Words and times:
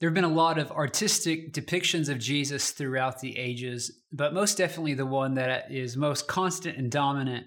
There 0.00 0.08
have 0.08 0.14
been 0.14 0.22
a 0.22 0.28
lot 0.28 0.58
of 0.58 0.70
artistic 0.70 1.52
depictions 1.52 2.08
of 2.08 2.20
Jesus 2.20 2.70
throughout 2.70 3.18
the 3.18 3.36
ages, 3.36 3.90
but 4.12 4.32
most 4.32 4.56
definitely 4.56 4.94
the 4.94 5.04
one 5.04 5.34
that 5.34 5.72
is 5.72 5.96
most 5.96 6.28
constant 6.28 6.78
and 6.78 6.88
dominant 6.88 7.46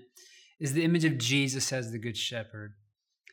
is 0.60 0.74
the 0.74 0.84
image 0.84 1.06
of 1.06 1.18
Jesus 1.18 1.72
as 1.72 1.92
the 1.92 1.98
Good 1.98 2.18
Shepherd. 2.18 2.74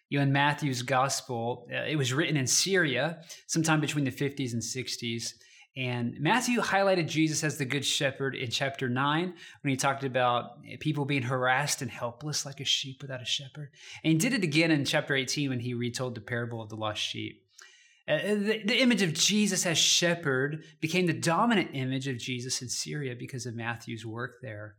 You 0.09 0.19
know, 0.19 0.23
in 0.23 0.33
Matthew's 0.33 0.83
Gospel, 0.83 1.67
uh, 1.73 1.83
it 1.83 1.97
was 1.97 2.13
written 2.13 2.37
in 2.37 2.47
Syria 2.47 3.19
sometime 3.49 3.81
between 3.81 4.05
the 4.05 4.13
50s 4.13 4.53
and 4.53 4.63
60s. 4.63 5.33
And 5.77 6.15
Matthew 6.21 6.61
highlighted 6.61 7.09
Jesus 7.09 7.43
as 7.43 7.59
the 7.59 7.65
Good 7.65 7.85
Shepherd 7.85 8.37
in 8.37 8.51
chapter 8.51 8.89
9 8.89 9.35
when 9.63 9.71
he 9.71 9.77
talked 9.77 10.05
about 10.05 10.63
people 10.79 11.05
being 11.05 11.23
harassed 11.23 11.83
and 11.83 11.91
helpless 11.91 12.47
like 12.47 12.61
a 12.61 12.65
sheep 12.65 13.03
without 13.03 13.21
a 13.21 13.27
shepherd. 13.27 13.71
And 14.05 14.13
he 14.13 14.19
did 14.19 14.33
it 14.33 14.45
again 14.45 14.71
in 14.71 14.85
chapter 14.85 15.17
18 15.17 15.51
when 15.51 15.61
he 15.61 15.75
retold 15.75 16.15
the 16.15 16.21
parable 16.21 16.63
of 16.63 16.69
the 16.69 16.77
lost 16.77 17.03
sheep. 17.03 17.43
Uh, 18.09 18.35
the, 18.35 18.63
the, 18.65 18.81
image 18.81 19.03
of 19.03 19.13
Jesus 19.13 19.67
as 19.67 19.77
shepherd 19.77 20.65
became 20.81 21.07
the 21.07 21.13
dominant 21.13 21.71
image 21.75 22.09
of 22.09 22.17
Jesus 22.17 22.63
in 22.63 22.69
Syria 22.69 23.15
because 23.19 23.45
of 23.45 23.55
Matthew's 23.55 24.07
work 24.07 24.37
there. 24.41 24.77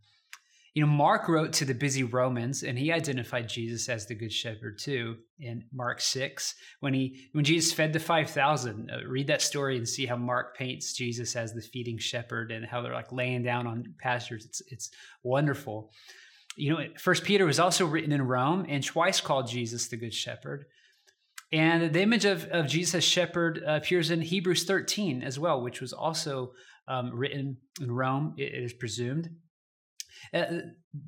You 0.73 0.85
know, 0.85 0.91
Mark 0.91 1.27
wrote 1.27 1.53
to 1.53 1.65
the 1.65 1.73
busy 1.73 2.03
Romans 2.03 2.63
and 2.63 2.77
he 2.77 2.91
identified 2.91 3.49
Jesus 3.49 3.87
as 3.89 4.07
the 4.07 4.15
good 4.15 4.33
shepherd 4.33 4.79
too 4.79 5.17
in 5.39 5.65
Mark 5.71 6.01
6 6.01 6.55
when 6.79 6.93
he 6.93 7.27
when 7.33 7.43
Jesus 7.43 7.73
fed 7.73 7.93
the 7.93 7.99
5000. 7.99 8.89
Uh, 8.89 9.07
read 9.07 9.27
that 9.27 9.41
story 9.41 9.77
and 9.77 9.87
see 9.87 10.05
how 10.05 10.15
Mark 10.15 10.57
paints 10.57 10.93
Jesus 10.93 11.35
as 11.35 11.53
the 11.53 11.61
feeding 11.61 11.97
shepherd 11.97 12.51
and 12.51 12.65
how 12.65 12.81
they're 12.81 12.93
like 12.93 13.11
laying 13.11 13.43
down 13.43 13.67
on 13.67 13.93
pastures. 13.99 14.45
It's 14.45 14.61
it's 14.67 14.89
wonderful. 15.23 15.91
You 16.55 16.73
know, 16.73 16.85
First 16.97 17.23
Peter 17.23 17.45
was 17.45 17.59
also 17.59 17.85
written 17.85 18.11
in 18.11 18.21
Rome 18.21 18.65
and 18.67 18.83
twice 18.83 19.21
called 19.21 19.47
Jesus 19.47 19.87
the 19.87 19.97
good 19.97 20.13
shepherd. 20.13 20.65
And 21.51 21.93
the 21.93 22.01
image 22.01 22.25
of, 22.25 22.45
of 22.45 22.67
Jesus 22.67 22.95
as 22.95 23.03
shepherd 23.03 23.63
uh, 23.65 23.73
appears 23.73 24.11
in 24.11 24.21
Hebrews 24.21 24.65
13 24.65 25.23
as 25.23 25.39
well, 25.39 25.61
which 25.61 25.81
was 25.81 25.93
also 25.93 26.51
um, 26.87 27.11
written 27.13 27.57
in 27.81 27.91
Rome, 27.91 28.35
it, 28.37 28.53
is 28.53 28.73
presumed. 28.73 29.29
Uh, 30.33 30.45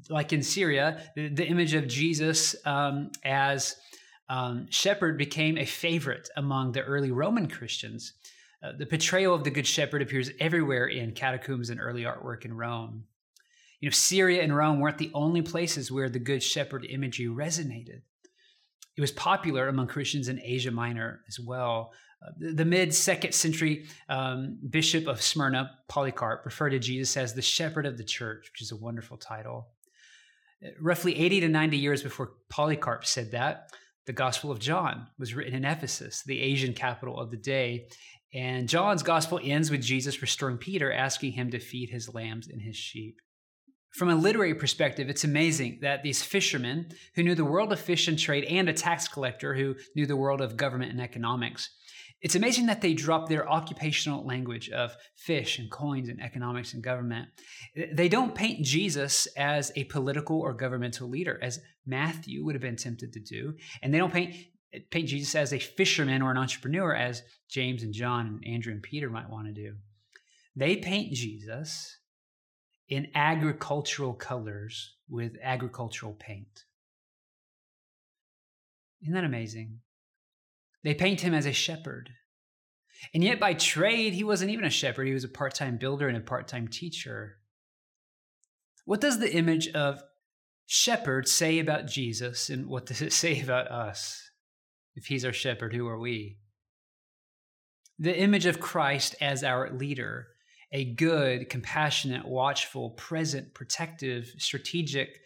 like 0.10 0.34
in 0.34 0.42
Syria, 0.42 1.02
the, 1.16 1.30
the 1.30 1.46
image 1.46 1.74
of 1.74 1.88
Jesus 1.88 2.56
um, 2.66 3.12
as 3.24 3.76
um, 4.30 4.68
shepherd 4.70 5.18
became 5.18 5.58
a 5.58 5.66
favorite 5.66 6.30
among 6.38 6.72
the 6.72 6.82
early 6.82 7.12
Roman 7.12 7.48
Christians. 7.48 8.14
Uh, 8.64 8.72
the 8.78 8.86
portrayal 8.86 9.34
of 9.36 9.44
the 9.44 9.50
Good 9.50 9.68
Shepherd 9.68 10.02
appears 10.02 10.30
everywhere 10.40 10.86
in 10.86 11.12
catacombs 11.14 11.70
and 11.70 11.82
early 11.82 12.04
artwork 12.04 12.46
in 12.46 12.54
Rome. 12.54 13.06
You 13.80 13.90
know, 13.90 13.94
Syria 13.94 14.44
and 14.44 14.56
Rome 14.56 14.80
weren't 14.80 15.00
the 15.00 15.12
only 15.16 15.42
places 15.42 15.92
where 15.92 16.10
the 16.10 16.20
Good 16.20 16.44
Shepherd 16.44 16.86
imagery 16.86 17.26
resonated. 17.26 18.02
It 18.98 19.02
was 19.02 19.12
popular 19.12 19.68
among 19.68 19.88
Christians 19.88 20.28
in 20.28 20.40
Asia 20.42 20.72
Minor 20.72 21.22
as 21.28 21.40
well. 21.40 21.94
Uh, 22.26 22.32
the, 22.38 22.54
the 22.54 22.66
mid 22.66 22.94
second 22.94 23.34
century 23.34 23.86
um, 24.10 24.60
bishop 24.70 25.08
of 25.08 25.22
Smyrna, 25.22 25.72
Polycarp, 25.88 26.46
referred 26.46 26.72
to 26.72 26.80
Jesus 26.80 27.16
as 27.18 27.34
the 27.34 27.42
shepherd 27.42 27.86
of 27.86 27.98
the 27.98 28.04
church, 28.04 28.50
which 28.52 28.62
is 28.62 28.72
a 28.72 28.78
wonderful 28.78 29.18
title. 29.18 29.70
Uh, 30.64 30.70
roughly 30.80 31.18
80 31.18 31.42
to 31.42 31.50
90 31.50 31.78
years 31.78 32.04
before 32.04 32.34
Polycarp 32.50 33.06
said 33.06 33.32
that, 33.32 33.70
the 34.06 34.14
Gospel 34.14 34.52
of 34.52 34.60
John 34.60 35.08
was 35.20 35.34
written 35.34 35.54
in 35.54 35.66
Ephesus, 35.66 36.24
the 36.24 36.42
Asian 36.42 36.74
capital 36.74 37.20
of 37.20 37.32
the 37.32 37.38
day. 37.38 37.88
And 38.34 38.68
John's 38.68 39.04
Gospel 39.04 39.40
ends 39.44 39.70
with 39.70 39.82
Jesus 39.82 40.22
restoring 40.22 40.58
Peter, 40.58 40.92
asking 40.92 41.34
him 41.34 41.52
to 41.52 41.60
feed 41.60 41.90
his 41.90 42.14
lambs 42.14 42.48
and 42.48 42.62
his 42.62 42.76
sheep. 42.76 43.20
From 43.92 44.10
a 44.10 44.16
literary 44.16 44.56
perspective, 44.56 45.10
it's 45.10 45.26
amazing 45.26 45.80
that 45.82 46.02
these 46.02 46.24
fishermen 46.24 46.92
who 47.16 47.24
knew 47.24 47.36
the 47.36 47.46
world 47.46 47.74
of 47.74 47.80
fish 47.80 48.08
and 48.08 48.18
trade 48.18 48.46
and 48.46 48.70
a 48.70 48.74
tax 48.74 49.08
collector 49.08 49.54
who 49.54 49.76
knew 49.96 50.06
the 50.06 50.16
world 50.16 50.40
of 50.42 50.56
government 50.56 50.92
and 50.92 51.02
economics, 51.02 51.70
it's 52.22 52.36
amazing 52.36 52.68
that 52.68 52.82
they 52.82 52.94
dropped 52.94 53.30
their 53.30 53.50
occupational 53.50 54.26
language 54.26 54.70
of 54.70 54.96
fish 55.16 55.60
and 55.60 55.70
coins 55.72 56.08
and 56.08 56.22
economics 56.22 56.74
and 56.74 56.84
government. 56.84 57.30
They 57.94 58.08
don't 58.08 58.36
paint 58.36 58.64
Jesus 58.64 59.28
as 59.36 59.72
a 59.76 59.86
political 59.86 60.40
or 60.40 60.54
governmental 60.54 61.10
leader, 61.10 61.40
as 61.42 61.60
Matthew 61.86 62.46
would 62.46 62.56
have 62.56 62.62
been 62.62 62.76
tempted 62.76 63.12
to 63.14 63.20
do. 63.20 63.56
And 63.82 63.94
they 63.94 63.98
don't 63.98 64.14
paint, 64.14 64.36
paint 64.92 65.08
Jesus 65.08 65.36
as 65.36 65.52
a 65.52 65.60
fisherman 65.60 66.22
or 66.22 66.32
an 66.32 66.38
entrepreneur, 66.38 66.96
as 66.96 67.24
James 67.50 67.82
and 67.84 67.94
John 67.94 68.28
and 68.28 68.54
Andrew 68.54 68.72
and 68.72 68.84
Peter 68.84 69.10
might 69.10 69.30
want 69.30 69.48
to 69.48 69.54
do. 69.54 69.76
They 70.56 70.78
paint 70.78 71.14
Jesus 71.14 71.98
in 72.92 73.08
agricultural 73.16 74.14
colors 74.14 74.96
with 75.10 75.38
agricultural 75.42 76.14
paint. 76.14 76.66
Isn't 79.02 79.14
that 79.14 79.24
amazing? 79.24 79.80
They 80.84 80.94
paint 80.94 81.22
him 81.22 81.34
as 81.34 81.46
a 81.46 81.54
shepherd. 81.54 82.10
And 83.14 83.24
yet, 83.24 83.40
by 83.40 83.54
trade, 83.54 84.14
he 84.14 84.26
wasn't 84.26 84.52
even 84.52 84.66
a 84.66 84.70
shepherd. 84.70 85.08
He 85.08 85.14
was 85.14 85.24
a 85.24 85.30
part 85.30 85.56
time 85.56 85.78
builder 85.78 86.10
and 86.10 86.18
a 86.18 86.22
part 86.22 86.50
time 86.50 86.68
teacher. 86.68 87.38
What 88.84 89.00
does 89.00 89.20
the 89.20 89.34
image 89.34 89.70
of 89.70 90.04
shepherd 90.66 91.30
say 91.30 91.60
about 91.60 91.88
Jesus, 91.88 92.50
and 92.50 92.68
what 92.68 92.86
does 92.86 93.02
it 93.02 93.14
say 93.24 93.42
about 93.42 93.72
us? 93.72 94.30
If 94.96 95.06
he's 95.06 95.24
our 95.24 95.34
shepherd, 95.34 95.74
who 95.74 95.88
are 95.88 95.98
we? 95.98 96.40
The 97.98 98.20
image 98.20 98.46
of 98.46 98.60
Christ 98.60 99.16
as 99.22 99.46
our 99.46 99.72
leader 99.72 100.28
a 100.72 100.86
good, 100.86 101.50
compassionate, 101.50 102.26
watchful, 102.26 102.92
present, 102.92 103.54
protective, 103.54 104.34
strategic 104.38 105.20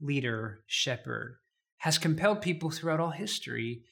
leader, 0.00 0.60
shepherd, 0.66 1.36
has 1.78 1.98
compelled 1.98 2.40
people 2.40 2.70
throughout 2.70 3.00
all 3.00 3.10
history. 3.10 3.82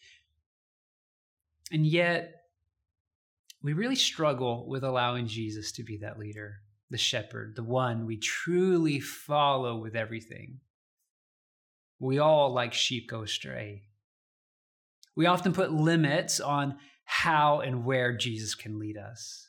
And 1.71 1.87
yet, 1.87 2.35
we 3.63 3.73
really 3.73 3.97
struggle 3.97 4.67
with 4.69 4.85
allowing 4.85 5.27
Jesus 5.27 5.73
to 5.73 5.83
be 5.83 5.99
that 5.99 6.19
leader, 6.19 6.57
the 6.91 6.99
shepherd, 6.99 7.55
the 7.57 7.65
one 7.65 8.07
we 8.07 8.17
truly 8.17 9.01
follow 9.01 9.77
with 9.77 9.95
everything. 9.95 10.61
We 11.99 12.19
all, 12.19 12.53
like 12.55 12.73
sheep, 12.73 13.11
go 13.11 13.23
astray. 13.23 13.83
We 15.17 15.27
often 15.27 15.53
put 15.53 15.73
limits 15.73 16.41
on 16.41 16.79
how 17.05 17.61
and 17.61 17.85
where 17.85 18.17
Jesus 18.17 18.55
can 18.55 18.79
lead 18.79 18.97
us. 18.97 19.49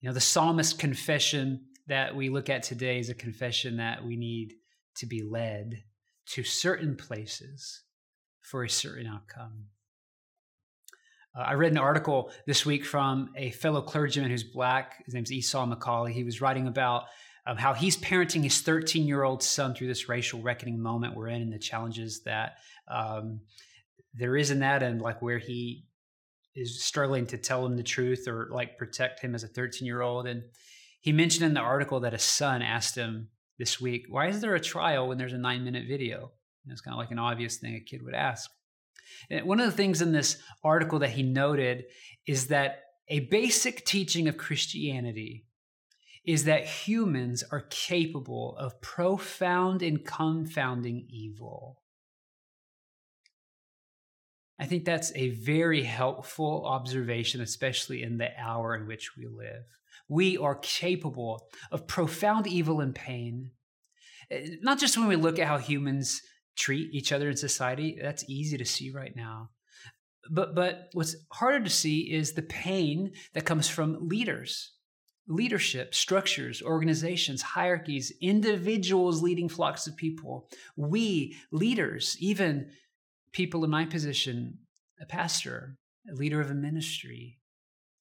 You 0.00 0.08
know, 0.08 0.14
the 0.14 0.20
psalmist 0.20 0.78
confession 0.78 1.66
that 1.86 2.14
we 2.14 2.28
look 2.28 2.50
at 2.50 2.62
today 2.62 2.98
is 2.98 3.08
a 3.08 3.14
confession 3.14 3.78
that 3.78 4.04
we 4.04 4.16
need 4.16 4.54
to 4.96 5.06
be 5.06 5.22
led 5.22 5.82
to 6.26 6.42
certain 6.42 6.96
places 6.96 7.82
for 8.40 8.64
a 8.64 8.70
certain 8.70 9.06
outcome. 9.06 9.66
Uh, 11.36 11.42
I 11.42 11.52
read 11.54 11.72
an 11.72 11.78
article 11.78 12.30
this 12.46 12.64
week 12.64 12.84
from 12.84 13.30
a 13.36 13.50
fellow 13.50 13.82
clergyman 13.82 14.30
who's 14.30 14.44
black. 14.44 15.04
His 15.04 15.14
name's 15.14 15.32
Esau 15.32 15.66
McCaulley. 15.66 16.12
He 16.12 16.24
was 16.24 16.40
writing 16.40 16.66
about 16.66 17.04
um, 17.46 17.56
how 17.56 17.74
he's 17.74 17.96
parenting 17.96 18.42
his 18.42 18.60
13 18.60 19.06
year 19.06 19.22
old 19.22 19.42
son 19.42 19.74
through 19.74 19.86
this 19.86 20.08
racial 20.08 20.40
reckoning 20.40 20.80
moment 20.80 21.14
we're 21.14 21.28
in 21.28 21.42
and 21.42 21.52
the 21.52 21.58
challenges 21.58 22.22
that 22.24 22.56
um, 22.88 23.40
there 24.14 24.36
is 24.36 24.50
in 24.50 24.60
that 24.60 24.82
and 24.82 25.00
like 25.00 25.22
where 25.22 25.38
he 25.38 25.84
is 26.56 26.82
struggling 26.82 27.26
to 27.26 27.36
tell 27.36 27.64
him 27.64 27.76
the 27.76 27.82
truth 27.82 28.26
or 28.26 28.48
like 28.50 28.78
protect 28.78 29.20
him 29.20 29.34
as 29.34 29.44
a 29.44 29.48
13 29.48 29.86
year 29.86 30.00
old. 30.00 30.26
And 30.26 30.42
he 31.00 31.12
mentioned 31.12 31.44
in 31.44 31.54
the 31.54 31.60
article 31.60 32.00
that 32.00 32.14
his 32.14 32.22
son 32.22 32.62
asked 32.62 32.96
him 32.96 33.28
this 33.58 33.80
week, 33.80 34.06
Why 34.08 34.28
is 34.28 34.40
there 34.40 34.54
a 34.54 34.60
trial 34.60 35.06
when 35.06 35.18
there's 35.18 35.34
a 35.34 35.38
nine 35.38 35.64
minute 35.64 35.84
video? 35.86 36.32
And 36.64 36.72
it's 36.72 36.80
kind 36.80 36.94
of 36.94 36.98
like 36.98 37.10
an 37.10 37.18
obvious 37.18 37.58
thing 37.58 37.76
a 37.76 37.80
kid 37.80 38.02
would 38.02 38.14
ask. 38.14 38.50
And 39.30 39.46
one 39.46 39.60
of 39.60 39.66
the 39.66 39.76
things 39.76 40.02
in 40.02 40.12
this 40.12 40.38
article 40.64 40.98
that 41.00 41.10
he 41.10 41.22
noted 41.22 41.84
is 42.26 42.48
that 42.48 42.80
a 43.08 43.20
basic 43.20 43.84
teaching 43.84 44.26
of 44.26 44.36
Christianity 44.36 45.44
is 46.24 46.44
that 46.44 46.66
humans 46.66 47.44
are 47.52 47.66
capable 47.70 48.56
of 48.58 48.80
profound 48.80 49.80
and 49.80 50.04
confounding 50.04 51.06
evil. 51.08 51.78
I 54.58 54.66
think 54.66 54.84
that's 54.84 55.12
a 55.14 55.30
very 55.30 55.82
helpful 55.82 56.64
observation, 56.66 57.40
especially 57.40 58.02
in 58.02 58.16
the 58.18 58.30
hour 58.38 58.74
in 58.74 58.86
which 58.86 59.16
we 59.16 59.26
live. 59.26 59.64
We 60.08 60.38
are 60.38 60.54
capable 60.56 61.48
of 61.70 61.86
profound 61.86 62.46
evil 62.46 62.80
and 62.80 62.94
pain, 62.94 63.50
eh, 64.30 64.56
not 64.62 64.78
just 64.78 64.96
when 64.96 65.08
we 65.08 65.16
look 65.16 65.38
at 65.38 65.46
how 65.46 65.58
humans 65.58 66.22
treat 66.56 66.94
each 66.94 67.12
other 67.12 67.28
in 67.28 67.36
society, 67.36 67.98
that's 68.00 68.28
easy 68.28 68.56
to 68.56 68.64
see 68.64 68.90
right 68.90 69.14
now. 69.14 69.50
But, 70.30 70.54
but 70.54 70.88
what's 70.92 71.16
harder 71.30 71.62
to 71.62 71.70
see 71.70 72.12
is 72.12 72.32
the 72.32 72.42
pain 72.42 73.12
that 73.34 73.44
comes 73.44 73.68
from 73.68 74.08
leaders, 74.08 74.72
leadership, 75.28 75.94
structures, 75.94 76.62
organizations, 76.62 77.42
hierarchies, 77.42 78.12
individuals 78.22 79.22
leading 79.22 79.48
flocks 79.48 79.86
of 79.86 79.96
people. 79.96 80.48
We, 80.76 81.36
leaders, 81.52 82.16
even 82.20 82.70
people 83.36 83.62
in 83.64 83.70
my 83.70 83.84
position, 83.84 84.58
a 84.98 85.04
pastor, 85.04 85.76
a 86.10 86.14
leader 86.14 86.40
of 86.40 86.50
a 86.50 86.54
ministry, 86.54 87.38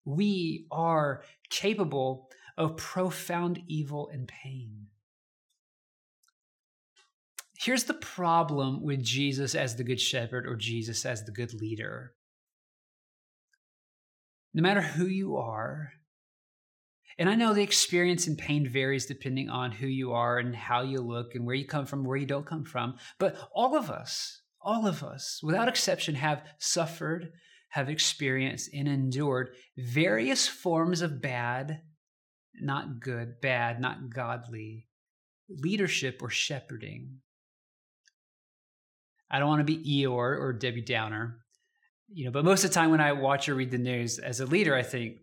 we 0.06 0.66
are 0.72 1.24
capable 1.50 2.30
of 2.58 2.78
profound 2.78 3.60
evil 3.68 4.10
and 4.14 4.28
pain. 4.28 4.88
Here's 7.58 7.84
the 7.84 7.94
problem 7.94 8.82
with 8.82 9.04
Jesus 9.04 9.56
as 9.56 9.76
the 9.76 9.84
Good 9.84 10.00
Shepherd 10.00 10.48
or 10.48 10.56
Jesus 10.56 11.06
as 11.06 11.24
the 11.24 11.32
good 11.32 11.54
leader 11.54 12.14
no 14.56 14.62
matter 14.62 14.82
who 14.82 15.06
you 15.06 15.36
are, 15.36 15.92
and 17.20 17.30
I 17.30 17.36
know 17.36 17.54
the 17.54 17.62
experience 17.62 18.26
and 18.26 18.38
pain 18.38 18.66
varies 18.68 19.06
depending 19.06 19.50
on 19.50 19.74
who 19.74 19.86
you 19.86 20.14
are 20.14 20.38
and 20.38 20.56
how 20.56 20.82
you 20.82 21.02
look 21.02 21.36
and 21.36 21.46
where 21.46 21.56
you 21.56 21.66
come 21.66 21.86
from, 21.86 22.06
where 22.06 22.16
you 22.16 22.26
don't 22.26 22.46
come 22.46 22.64
from. 22.64 22.96
But 23.20 23.38
all 23.54 23.76
of 23.76 23.92
us, 23.92 24.42
all 24.66 24.88
of 24.88 25.04
us, 25.04 25.40
without 25.44 25.70
exception, 25.70 26.16
have 26.16 26.44
suffered, 26.58 27.32
have 27.70 27.88
experienced, 27.88 28.70
and 28.74 28.88
endured 28.88 29.52
various 29.78 30.48
forms 30.48 31.02
of 31.02 31.22
bad, 31.22 31.82
not 32.60 33.00
good, 33.00 33.40
bad, 33.42 33.80
not 33.80 34.10
godly 34.10 34.88
leadership 35.48 36.22
or 36.22 36.30
shepherding. 36.30 37.20
I 39.30 39.40
don't 39.40 39.48
want 39.48 39.66
to 39.66 39.76
be 39.76 40.04
Eeyore 40.04 40.40
or 40.40 40.54
Debbie 40.54 40.82
Downer, 40.82 41.40
you 42.12 42.26
know, 42.26 42.32
but 42.32 42.46
most 42.46 42.64
of 42.64 42.72
the 42.72 42.74
time 42.74 42.92
when 42.92 43.02
I 43.02 43.12
watch 43.12 43.48
or 43.48 43.56
read 43.56 43.72
the 43.72 43.78
news 43.78 44.18
as 44.20 44.40
a 44.40 44.46
leader, 44.46 44.76
I 44.76 44.84
think 44.84 45.18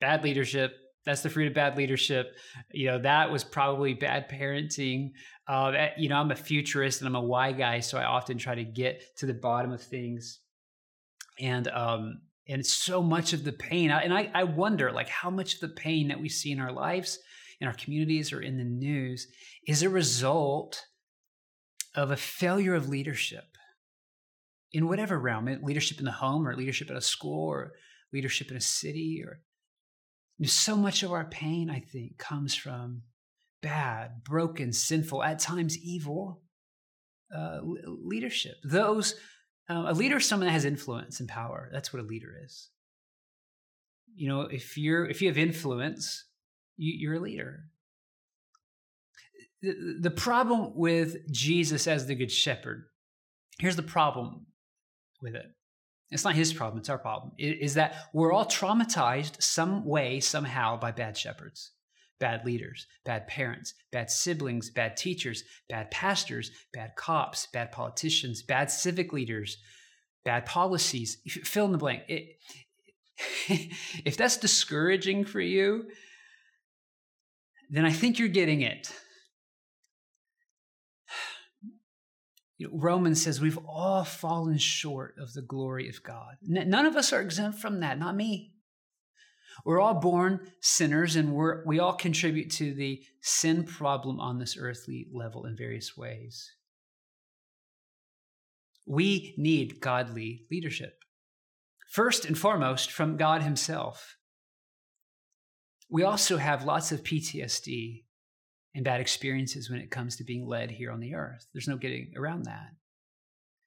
bad 0.00 0.22
leadership, 0.22 0.72
that's 1.04 1.22
the 1.22 1.30
fruit 1.30 1.48
of 1.48 1.54
bad 1.54 1.76
leadership. 1.76 2.36
You 2.72 2.86
know, 2.86 2.98
that 3.00 3.30
was 3.30 3.44
probably 3.44 3.94
bad 3.94 4.28
parenting. 4.30 5.12
Uh, 5.46 5.88
you 5.98 6.08
know, 6.08 6.16
I'm 6.16 6.30
a 6.30 6.36
futurist 6.36 7.00
and 7.00 7.08
I'm 7.08 7.14
a 7.14 7.20
why 7.20 7.52
guy, 7.52 7.80
so 7.80 7.98
I 7.98 8.04
often 8.04 8.38
try 8.38 8.54
to 8.54 8.64
get 8.64 9.16
to 9.18 9.26
the 9.26 9.34
bottom 9.34 9.72
of 9.72 9.82
things. 9.82 10.40
And 11.38 11.68
um, 11.68 12.20
and 12.48 12.64
so 12.64 13.02
much 13.02 13.32
of 13.32 13.44
the 13.44 13.52
pain, 13.52 13.90
and 13.90 14.12
I, 14.12 14.30
I 14.34 14.44
wonder, 14.44 14.92
like, 14.92 15.08
how 15.08 15.30
much 15.30 15.54
of 15.54 15.60
the 15.60 15.68
pain 15.68 16.08
that 16.08 16.20
we 16.20 16.28
see 16.28 16.52
in 16.52 16.60
our 16.60 16.72
lives, 16.72 17.18
in 17.60 17.66
our 17.66 17.72
communities, 17.74 18.32
or 18.32 18.40
in 18.42 18.58
the 18.58 18.64
news, 18.64 19.26
is 19.66 19.82
a 19.82 19.88
result 19.88 20.84
of 21.94 22.10
a 22.10 22.16
failure 22.16 22.74
of 22.74 22.88
leadership 22.88 23.44
in 24.72 24.88
whatever 24.88 25.18
realm, 25.18 25.48
leadership 25.62 25.98
in 25.98 26.04
the 26.04 26.12
home, 26.12 26.46
or 26.46 26.54
leadership 26.54 26.90
at 26.90 26.96
a 26.96 27.00
school, 27.00 27.48
or 27.48 27.72
leadership 28.12 28.50
in 28.50 28.56
a 28.56 28.60
city, 28.60 29.22
or 29.24 29.40
so 30.42 30.76
much 30.76 31.02
of 31.02 31.12
our 31.12 31.24
pain, 31.24 31.70
I 31.70 31.80
think, 31.80 32.18
comes 32.18 32.54
from 32.54 33.02
bad, 33.62 34.24
broken, 34.24 34.72
sinful, 34.72 35.22
at 35.22 35.38
times 35.38 35.78
evil 35.78 36.42
uh, 37.34 37.60
leadership. 37.86 38.56
Those 38.64 39.14
uh, 39.70 39.84
a 39.86 39.94
leader 39.94 40.18
is 40.18 40.26
someone 40.26 40.46
that 40.46 40.52
has 40.52 40.64
influence 40.64 41.20
and 41.20 41.28
power. 41.28 41.70
That's 41.72 41.92
what 41.92 42.02
a 42.02 42.06
leader 42.06 42.34
is. 42.44 42.70
You 44.14 44.28
know, 44.28 44.42
if 44.42 44.76
you're 44.76 45.06
if 45.06 45.22
you 45.22 45.28
have 45.28 45.38
influence, 45.38 46.24
you, 46.76 46.92
you're 46.96 47.14
a 47.14 47.20
leader. 47.20 47.64
The, 49.62 49.98
the 50.00 50.10
problem 50.10 50.72
with 50.74 51.30
Jesus 51.32 51.86
as 51.86 52.06
the 52.06 52.14
good 52.14 52.30
shepherd, 52.30 52.84
here's 53.58 53.76
the 53.76 53.82
problem 53.82 54.46
with 55.22 55.34
it 55.34 55.46
it's 56.10 56.24
not 56.24 56.34
his 56.34 56.52
problem, 56.52 56.78
it's 56.78 56.88
our 56.88 56.98
problem. 56.98 57.32
Is 57.38 57.74
that 57.74 57.94
we're 58.12 58.32
all 58.32 58.46
traumatized 58.46 59.42
some 59.42 59.84
way, 59.84 60.20
somehow, 60.20 60.78
by 60.78 60.92
bad 60.92 61.16
shepherds, 61.16 61.72
bad 62.20 62.44
leaders, 62.44 62.86
bad 63.04 63.26
parents, 63.26 63.74
bad 63.90 64.10
siblings, 64.10 64.70
bad 64.70 64.96
teachers, 64.96 65.42
bad 65.68 65.90
pastors, 65.90 66.50
bad 66.72 66.94
cops, 66.96 67.48
bad 67.52 67.72
politicians, 67.72 68.42
bad 68.42 68.70
civic 68.70 69.12
leaders, 69.12 69.56
bad 70.24 70.46
policies. 70.46 71.18
Fill 71.44 71.66
in 71.66 71.72
the 71.72 71.78
blank. 71.78 72.02
It, 72.08 72.36
if 74.04 74.16
that's 74.16 74.36
discouraging 74.36 75.24
for 75.24 75.40
you, 75.40 75.84
then 77.70 77.84
I 77.84 77.92
think 77.92 78.18
you're 78.18 78.28
getting 78.28 78.62
it. 78.62 78.92
You 82.56 82.68
know, 82.68 82.78
Romans 82.78 83.22
says 83.22 83.40
we've 83.40 83.58
all 83.66 84.04
fallen 84.04 84.58
short 84.58 85.16
of 85.18 85.32
the 85.32 85.42
glory 85.42 85.88
of 85.88 86.02
God. 86.02 86.36
N- 86.48 86.70
none 86.70 86.86
of 86.86 86.96
us 86.96 87.12
are 87.12 87.20
exempt 87.20 87.58
from 87.58 87.80
that, 87.80 87.98
not 87.98 88.14
me. 88.14 88.52
We're 89.64 89.80
all 89.80 90.00
born 90.00 90.40
sinners 90.60 91.16
and 91.16 91.32
we're, 91.32 91.64
we 91.64 91.78
all 91.78 91.94
contribute 91.94 92.50
to 92.52 92.74
the 92.74 93.02
sin 93.22 93.64
problem 93.64 94.20
on 94.20 94.38
this 94.38 94.56
earthly 94.58 95.06
level 95.12 95.46
in 95.46 95.56
various 95.56 95.96
ways. 95.96 96.50
We 98.86 99.34
need 99.38 99.80
godly 99.80 100.46
leadership. 100.50 100.98
First 101.90 102.24
and 102.24 102.36
foremost, 102.36 102.90
from 102.90 103.16
God 103.16 103.42
Himself. 103.42 104.16
We 105.88 106.02
also 106.02 106.38
have 106.38 106.64
lots 106.64 106.90
of 106.90 107.02
PTSD 107.02 108.03
and 108.74 108.84
bad 108.84 109.00
experiences 109.00 109.70
when 109.70 109.80
it 109.80 109.90
comes 109.90 110.16
to 110.16 110.24
being 110.24 110.46
led 110.46 110.70
here 110.70 110.90
on 110.90 111.00
the 111.00 111.14
earth. 111.14 111.46
There's 111.52 111.68
no 111.68 111.76
getting 111.76 112.12
around 112.16 112.44
that. 112.44 112.70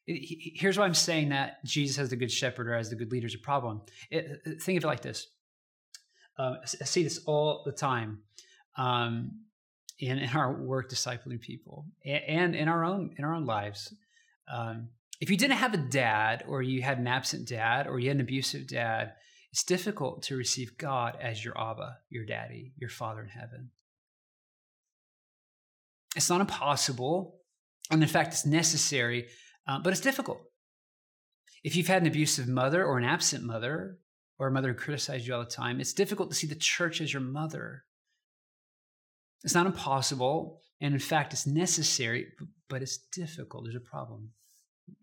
It, 0.05 0.53
here's 0.55 0.77
why 0.77 0.85
I'm 0.85 0.93
saying 0.93 1.29
that 1.29 1.63
Jesus 1.65 1.97
as 1.99 2.09
the 2.09 2.15
good 2.15 2.31
shepherd 2.31 2.67
or 2.67 2.75
as 2.75 2.89
the 2.89 2.95
good 2.95 3.11
leader 3.11 3.27
is 3.27 3.35
a 3.35 3.39
problem. 3.39 3.81
It, 4.09 4.41
think 4.61 4.77
of 4.77 4.83
it 4.83 4.87
like 4.87 5.01
this. 5.01 5.27
Uh, 6.37 6.55
I 6.81 6.85
see 6.85 7.03
this 7.03 7.21
all 7.25 7.63
the 7.65 7.71
time 7.71 8.19
um, 8.77 9.31
in, 9.99 10.19
in 10.19 10.29
our 10.29 10.53
work 10.53 10.89
discipling 10.89 11.41
people 11.41 11.85
and, 12.05 12.23
and 12.23 12.55
in 12.55 12.67
our 12.67 12.83
own 12.83 13.15
in 13.17 13.23
our 13.23 13.33
own 13.33 13.45
lives. 13.45 13.93
Um, 14.51 14.89
if 15.19 15.31
you 15.31 15.37
didn't 15.37 15.57
have 15.57 15.73
a 15.73 15.77
dad, 15.77 16.43
or 16.47 16.61
you 16.61 16.83
had 16.83 16.99
an 16.99 17.07
absent 17.07 17.47
dad, 17.47 17.87
or 17.87 17.99
you 17.99 18.09
had 18.09 18.17
an 18.17 18.21
abusive 18.21 18.67
dad, 18.67 19.13
it's 19.51 19.63
difficult 19.63 20.21
to 20.23 20.35
receive 20.35 20.77
God 20.77 21.17
as 21.19 21.43
your 21.43 21.59
Abba, 21.59 21.97
your 22.09 22.23
daddy, 22.23 22.73
your 22.77 22.89
Father 22.89 23.21
in 23.21 23.29
heaven. 23.29 23.71
It's 26.15 26.29
not 26.29 26.41
impossible. 26.41 27.39
And 27.91 28.01
in 28.01 28.09
fact, 28.09 28.33
it's 28.33 28.45
necessary, 28.45 29.27
uh, 29.67 29.79
but 29.79 29.93
it's 29.93 30.01
difficult. 30.01 30.41
If 31.63 31.75
you've 31.75 31.87
had 31.87 32.01
an 32.01 32.07
abusive 32.07 32.47
mother 32.47 32.85
or 32.85 32.97
an 32.97 33.03
absent 33.03 33.43
mother, 33.43 33.99
or 34.39 34.47
a 34.47 34.51
mother 34.51 34.69
who 34.69 34.75
criticized 34.75 35.27
you 35.27 35.33
all 35.33 35.43
the 35.43 35.49
time, 35.49 35.79
it's 35.79 35.93
difficult 35.93 36.29
to 36.29 36.35
see 36.35 36.47
the 36.47 36.55
church 36.55 37.01
as 37.01 37.11
your 37.11 37.21
mother. 37.21 37.83
It's 39.43 39.55
not 39.55 39.65
impossible. 39.65 40.61
And 40.79 40.93
in 40.93 40.99
fact, 40.99 41.33
it's 41.33 41.47
necessary, 41.47 42.27
but 42.69 42.81
it's 42.81 42.97
difficult. 42.97 43.63
There's 43.63 43.75
a 43.75 43.79
problem. 43.79 44.31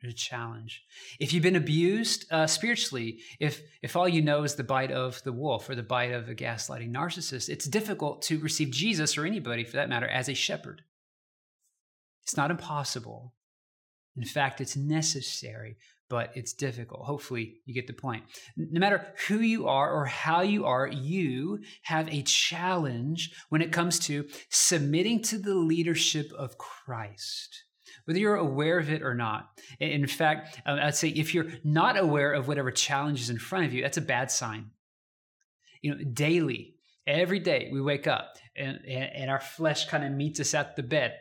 There's 0.01 0.15
a 0.15 0.17
challenge. 0.17 0.83
If 1.21 1.33
you've 1.33 1.43
been 1.43 1.57
abused 1.57 2.27
uh, 2.31 2.47
spiritually, 2.47 3.19
if 3.39 3.61
if 3.83 3.97
all 3.97 4.09
you 4.09 4.23
know 4.23 4.43
is 4.43 4.55
the 4.55 4.65
bite 4.65 4.91
of 4.91 5.23
the 5.25 5.33
wolf 5.33 5.69
or 5.69 5.75
the 5.75 5.83
bite 5.83 6.13
of 6.13 6.29
a 6.29 6.35
gaslighting 6.35 6.91
narcissist, 6.91 7.51
it's 7.51 7.67
difficult 7.67 8.23
to 8.23 8.39
receive 8.39 8.71
Jesus 8.71 9.19
or 9.19 9.27
anybody 9.27 9.63
for 9.63 9.77
that 9.77 9.91
matter 9.91 10.09
as 10.09 10.29
a 10.29 10.35
shepherd. 10.35 10.83
It's 12.25 12.37
not 12.37 12.51
impossible. 12.51 13.35
In 14.17 14.25
fact, 14.25 14.61
it's 14.61 14.77
necessary, 14.77 15.77
but 16.09 16.31
it's 16.35 16.53
difficult. 16.53 17.05
Hopefully, 17.05 17.57
you 17.65 17.75
get 17.75 17.87
the 17.87 17.93
point. 17.93 18.25
No 18.57 18.81
matter 18.81 19.07
who 19.29 19.41
you 19.41 19.69
are 19.69 19.93
or 19.93 20.07
how 20.07 20.43
you 20.43 20.65
are, 20.67 20.87
you 20.87 21.61
have 21.83 22.09
a 22.09 22.23
challenge 22.23 23.33
when 23.49 23.63
it 23.63 23.73
comes 23.73 23.99
to 24.01 24.27
submitting 24.51 25.23
to 25.23 25.39
the 25.39 25.55
leadership 25.55 26.33
of 26.33 26.59
Christ 26.59 27.65
whether 28.05 28.19
you're 28.19 28.37
aware 28.37 28.79
of 28.79 28.91
it 28.91 29.03
or 29.03 29.15
not. 29.15 29.49
In 29.81 30.07
fact, 30.07 30.61
um, 30.67 30.79
I'd 30.79 30.95
say 30.95 31.09
if 31.09 31.35
you're 31.35 31.49
not 31.63 31.99
aware 31.99 32.33
of 32.33 32.49
whatever 32.49 32.71
challenge 32.71 33.21
is 33.21 33.31
in 33.31 33.39
front 33.39 33.67
of 33.67 33.73
you, 33.73 33.83
that's 33.83 33.97
a 33.97 34.03
bad 34.03 34.31
sign. 34.31 34.71
You 35.81 35.95
know, 35.95 36.05
daily, 36.05 36.77
every 37.07 37.39
day 37.39 37.71
we 37.73 37.81
wake 37.81 38.07
up 38.07 38.37
and, 38.57 38.79
and, 38.87 39.11
and 39.15 39.31
our 39.31 39.41
flesh 39.41 39.87
kind 39.89 40.05
of 40.05 40.13
meets 40.13 40.41
us 40.41 40.55
at 40.55 40.77
the 40.77 40.83
bed 40.83 41.15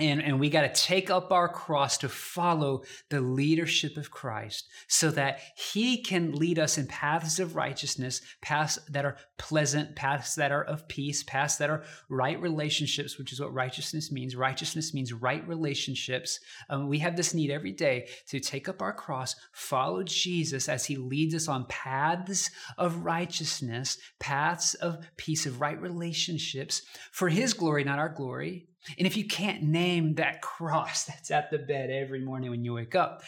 and, 0.00 0.20
and 0.20 0.40
we 0.40 0.50
got 0.50 0.62
to 0.62 0.82
take 0.82 1.08
up 1.08 1.30
our 1.30 1.48
cross 1.48 1.98
to 1.98 2.08
follow 2.08 2.82
the 3.10 3.20
leadership 3.20 3.96
of 3.96 4.10
Christ 4.10 4.68
so 4.88 5.10
that 5.12 5.38
he 5.56 6.02
can 6.02 6.32
lead 6.32 6.58
us 6.58 6.78
in 6.78 6.88
paths 6.88 7.38
of 7.38 7.54
righteousness, 7.54 8.20
paths 8.42 8.76
that 8.88 9.04
are 9.04 9.16
pleasant, 9.38 9.94
paths 9.94 10.34
that 10.34 10.50
are 10.50 10.64
of 10.64 10.88
peace, 10.88 11.22
paths 11.22 11.58
that 11.58 11.70
are 11.70 11.84
right 12.10 12.40
relationships, 12.40 13.18
which 13.18 13.32
is 13.32 13.40
what 13.40 13.54
righteousness 13.54 14.10
means. 14.10 14.34
Righteousness 14.34 14.92
means 14.94 15.12
right 15.12 15.46
relationships. 15.46 16.40
Um, 16.68 16.88
we 16.88 16.98
have 16.98 17.16
this 17.16 17.32
need 17.32 17.52
every 17.52 17.72
day 17.72 18.08
to 18.30 18.40
take 18.40 18.68
up 18.68 18.82
our 18.82 18.92
cross, 18.92 19.36
follow 19.52 20.02
Jesus 20.02 20.68
as 20.68 20.84
he 20.84 20.96
leads 20.96 21.36
us 21.36 21.46
on 21.46 21.66
paths 21.68 22.50
of 22.78 23.04
righteousness, 23.04 23.96
paths 24.18 24.74
of 24.74 25.06
peace, 25.16 25.46
of 25.46 25.60
right 25.60 25.80
relationships 25.80 26.82
for 27.12 27.28
his 27.28 27.52
glory, 27.52 27.84
not 27.84 28.00
our 28.00 28.08
glory 28.08 28.66
and 28.98 29.06
if 29.06 29.16
you 29.16 29.26
can't 29.26 29.62
name 29.62 30.14
that 30.14 30.42
cross 30.42 31.04
that's 31.04 31.30
at 31.30 31.50
the 31.50 31.58
bed 31.58 31.90
every 31.90 32.20
morning 32.20 32.50
when 32.50 32.64
you 32.64 32.74
wake 32.74 32.94
up, 32.94 33.22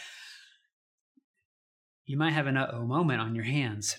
you 2.04 2.16
might 2.16 2.32
have 2.32 2.46
an 2.46 2.56
uh 2.56 2.70
oh 2.72 2.84
moment 2.84 3.20
on 3.20 3.34
your 3.34 3.44
hands. 3.44 3.96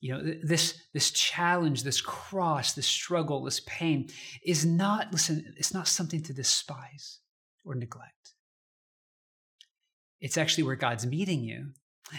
You 0.00 0.14
know, 0.14 0.34
this, 0.42 0.82
this 0.92 1.12
challenge, 1.12 1.84
this 1.84 2.00
cross, 2.00 2.72
this 2.72 2.88
struggle, 2.88 3.44
this 3.44 3.60
pain 3.60 4.08
is 4.44 4.66
not, 4.66 5.12
listen, 5.12 5.54
it's 5.56 5.72
not 5.72 5.86
something 5.86 6.20
to 6.24 6.32
despise 6.32 7.20
or 7.64 7.76
neglect. 7.76 8.34
It's 10.20 10.36
actually 10.36 10.64
where 10.64 10.74
God's 10.74 11.06
meeting 11.06 11.44
you 11.44 11.68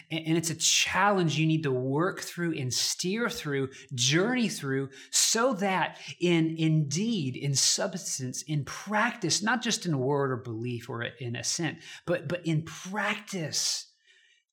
and 0.10 0.38
it's 0.38 0.50
a 0.50 0.56
challenge 0.56 1.38
you 1.38 1.46
need 1.46 1.64
to 1.64 1.72
work 1.72 2.22
through 2.22 2.58
and 2.58 2.74
steer 2.74 3.30
through, 3.30 3.70
journey 3.94 4.48
through, 4.48 4.90
so 5.12 5.54
that 5.54 6.00
in 6.20 6.56
indeed, 6.58 7.36
in 7.36 7.54
substance, 7.54 8.42
in 8.44 8.66
practice, 8.66 9.44
not 9.44 9.62
just 9.62 9.86
in 9.86 10.00
word 10.00 10.32
or 10.32 10.38
belief 10.38 10.90
or 10.90 11.04
in 11.04 11.36
assent, 11.36 11.78
but, 12.06 12.28
but 12.28 12.46
in 12.46 12.64
practice, 12.64 13.92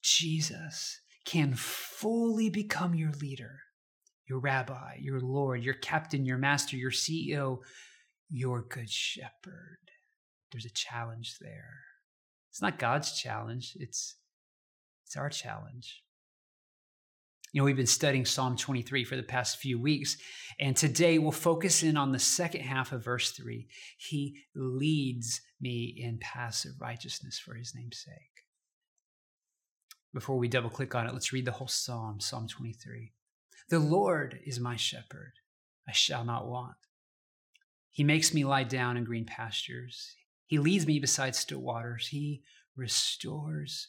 Jesus 0.03 1.01
can 1.25 1.55
fully 1.55 2.51
become 2.51 2.95
your 2.95 3.13
leader, 3.13 3.61
your 4.29 4.41
rabbi, 4.41 4.97
your 5.01 5.21
Lord, 5.21 5.63
your 5.63 5.75
captain, 5.75 6.25
your 6.25 6.39
master, 6.39 6.77
your 6.77 6.91
CEO, 6.91 7.59
your 8.29 8.63
good 8.63 8.91
shepherd. 8.91 9.79
There's 10.53 10.65
a 10.65 10.71
challenge 10.71 11.37
there. 11.41 11.81
It's 12.51 12.63
not 12.63 12.79
God's 12.79 13.13
challenge, 13.13 13.77
it's, 13.79 14.17
it's 15.11 15.17
our 15.17 15.29
challenge. 15.29 16.05
You 17.53 17.61
know, 17.61 17.65
we've 17.65 17.75
been 17.75 17.85
studying 17.85 18.25
Psalm 18.25 18.57
23 18.57 19.03
for 19.03 19.17
the 19.17 19.25
past 19.25 19.59
few 19.59 19.77
weeks, 19.77 20.17
and 20.61 20.77
today 20.77 21.19
we'll 21.19 21.33
focus 21.33 21.83
in 21.83 21.97
on 21.97 22.13
the 22.13 22.21
second 22.21 22.61
half 22.61 22.93
of 22.93 23.05
verse 23.05 23.33
3. 23.33 23.67
He 23.99 24.37
leads 24.55 25.41
me 25.61 25.93
in 25.99 26.21
paths 26.21 26.65
of 26.65 26.81
righteousness 26.81 27.41
for 27.41 27.55
his 27.55 27.75
name's 27.75 27.99
sake. 27.99 28.45
Before 30.15 30.39
we 30.39 30.47
double 30.47 30.71
click 30.71 30.95
on 30.95 31.09
it, 31.09 31.13
let's 31.13 31.33
read 31.33 31.45
the 31.45 31.51
whole 31.51 31.67
psalm, 31.67 32.21
Psalm 32.21 32.47
23. 32.47 33.11
The 33.69 33.81
Lord 33.81 34.39
is 34.47 34.61
my 34.61 34.77
shepherd, 34.77 35.33
I 35.89 35.93
shall 35.93 36.25
not 36.25 36.47
want. 36.47 36.77
He 37.91 38.05
makes 38.05 38.33
me 38.33 38.45
lie 38.45 38.63
down 38.63 38.97
in 38.97 39.03
green 39.03 39.25
pastures. 39.25 40.15
He 40.47 40.61
leads 40.61 40.87
me 40.87 41.01
beside 41.01 41.35
still 41.35 41.59
waters. 41.59 42.07
He 42.07 42.45
restores 42.77 43.89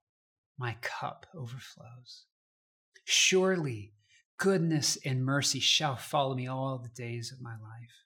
my 0.61 0.77
cup 0.81 1.25
overflows. 1.35 2.25
Surely 3.03 3.93
goodness 4.37 4.97
and 5.03 5.25
mercy 5.25 5.59
shall 5.59 5.95
follow 5.95 6.35
me 6.35 6.47
all 6.47 6.77
the 6.77 7.01
days 7.01 7.31
of 7.31 7.41
my 7.41 7.53
life, 7.53 8.05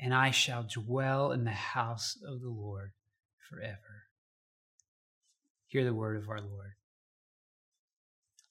and 0.00 0.14
I 0.14 0.30
shall 0.30 0.64
dwell 0.64 1.32
in 1.32 1.44
the 1.44 1.50
house 1.50 2.16
of 2.26 2.40
the 2.40 2.48
Lord 2.48 2.92
forever. 3.50 4.08
Hear 5.66 5.84
the 5.84 5.94
word 5.94 6.16
of 6.16 6.30
our 6.30 6.40
Lord. 6.40 6.72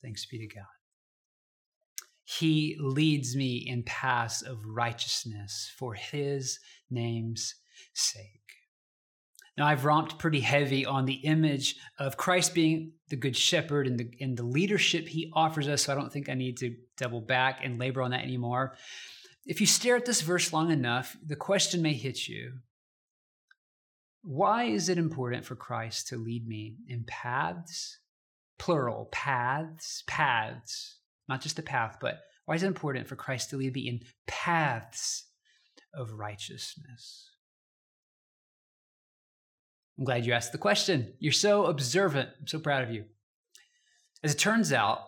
Thanks 0.04 0.26
be 0.28 0.38
to 0.38 0.48
God. 0.48 0.66
He 2.24 2.78
leads 2.80 3.36
me 3.36 3.58
in 3.58 3.84
paths 3.84 4.44
of 4.44 4.66
righteousness 4.66 5.72
for 5.78 5.96
his 5.96 6.60
name's 6.92 7.56
sake. 7.94 8.43
Now, 9.58 9.68
I've 9.68 9.86
romped 9.86 10.18
pretty 10.18 10.40
heavy 10.40 10.86
on 10.86 11.06
the 11.06 11.14
image 11.14 11.76
of 12.00 12.18
Christ 12.18 12.56
being 12.56 12.94
the 13.10 13.16
good 13.16 13.38
shepherd 13.38 13.86
and 13.86 14.00
the, 14.00 14.10
and 14.20 14.36
the 14.36 14.44
leadership 14.44 15.08
he 15.08 15.32
offers 15.34 15.68
us, 15.68 15.84
so 15.84 15.94
I 15.94 15.96
don't 15.96 16.12
think 16.12 16.28
I 16.28 16.34
need 16.34 16.58
to 16.58 16.76
double 16.98 17.22
back 17.22 17.60
and 17.64 17.80
labor 17.80 18.02
on 18.02 18.12
that 18.12 18.24
anymore. 18.24 18.76
If 19.46 19.62
you 19.62 19.68
stare 19.68 19.96
at 19.96 20.06
this 20.06 20.22
verse 20.22 20.54
long 20.54 20.72
enough, 20.72 21.16
the 21.24 21.36
question 21.36 21.84
may 21.84 21.94
hit 21.94 22.28
you 22.28 22.60
Why 24.24 24.64
is 24.64 24.90
it 24.90 24.98
important 24.98 25.46
for 25.46 25.56
Christ 25.56 26.08
to 26.08 26.18
lead 26.18 26.48
me 26.48 26.78
in 26.88 27.04
paths? 27.06 28.00
Plural, 28.58 29.10
paths, 29.12 30.04
paths, 30.08 30.98
not 31.28 31.42
just 31.42 31.60
a 31.60 31.64
path, 31.64 31.98
but 32.02 32.22
why 32.46 32.56
is 32.56 32.64
it 32.64 32.68
important 32.68 33.08
for 33.08 33.16
Christ 33.16 33.52
to 33.52 33.58
lead 33.58 33.74
me 33.74 33.88
in 33.88 34.02
paths 34.26 35.26
of 35.94 36.14
righteousness? 36.14 37.33
I'm 40.04 40.06
glad 40.06 40.26
you 40.26 40.34
asked 40.34 40.52
the 40.52 40.58
question. 40.58 41.14
You're 41.20 41.32
so 41.32 41.68
observant. 41.68 42.28
I'm 42.38 42.46
so 42.46 42.60
proud 42.60 42.84
of 42.84 42.92
you. 42.92 43.06
As 44.22 44.34
it 44.34 44.38
turns 44.38 44.74
out, 44.74 45.00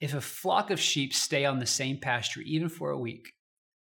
if 0.00 0.14
a 0.14 0.20
flock 0.22 0.70
of 0.70 0.80
sheep 0.80 1.12
stay 1.12 1.44
on 1.44 1.58
the 1.58 1.66
same 1.66 1.98
pasture 1.98 2.40
even 2.40 2.70
for 2.70 2.88
a 2.88 2.98
week, 2.98 3.34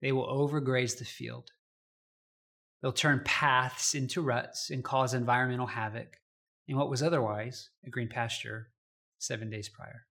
they 0.01 0.13
will 0.13 0.27
overgraze 0.27 0.99
the 0.99 1.05
field. 1.05 1.51
They'll 2.81 2.91
turn 2.91 3.21
paths 3.23 3.95
into 3.95 4.23
ruts 4.23 4.71
and 4.71 4.83
cause 4.83 5.13
environmental 5.13 5.67
havoc 5.67 6.17
in 6.67 6.79
what 6.79 6.89
was 6.89 7.03
otherwise 7.03 7.69
a 7.87 7.91
green 7.91 8.09
pasture 8.09 8.71
seven 9.19 9.51
days 9.51 9.69
prior. 9.69 10.07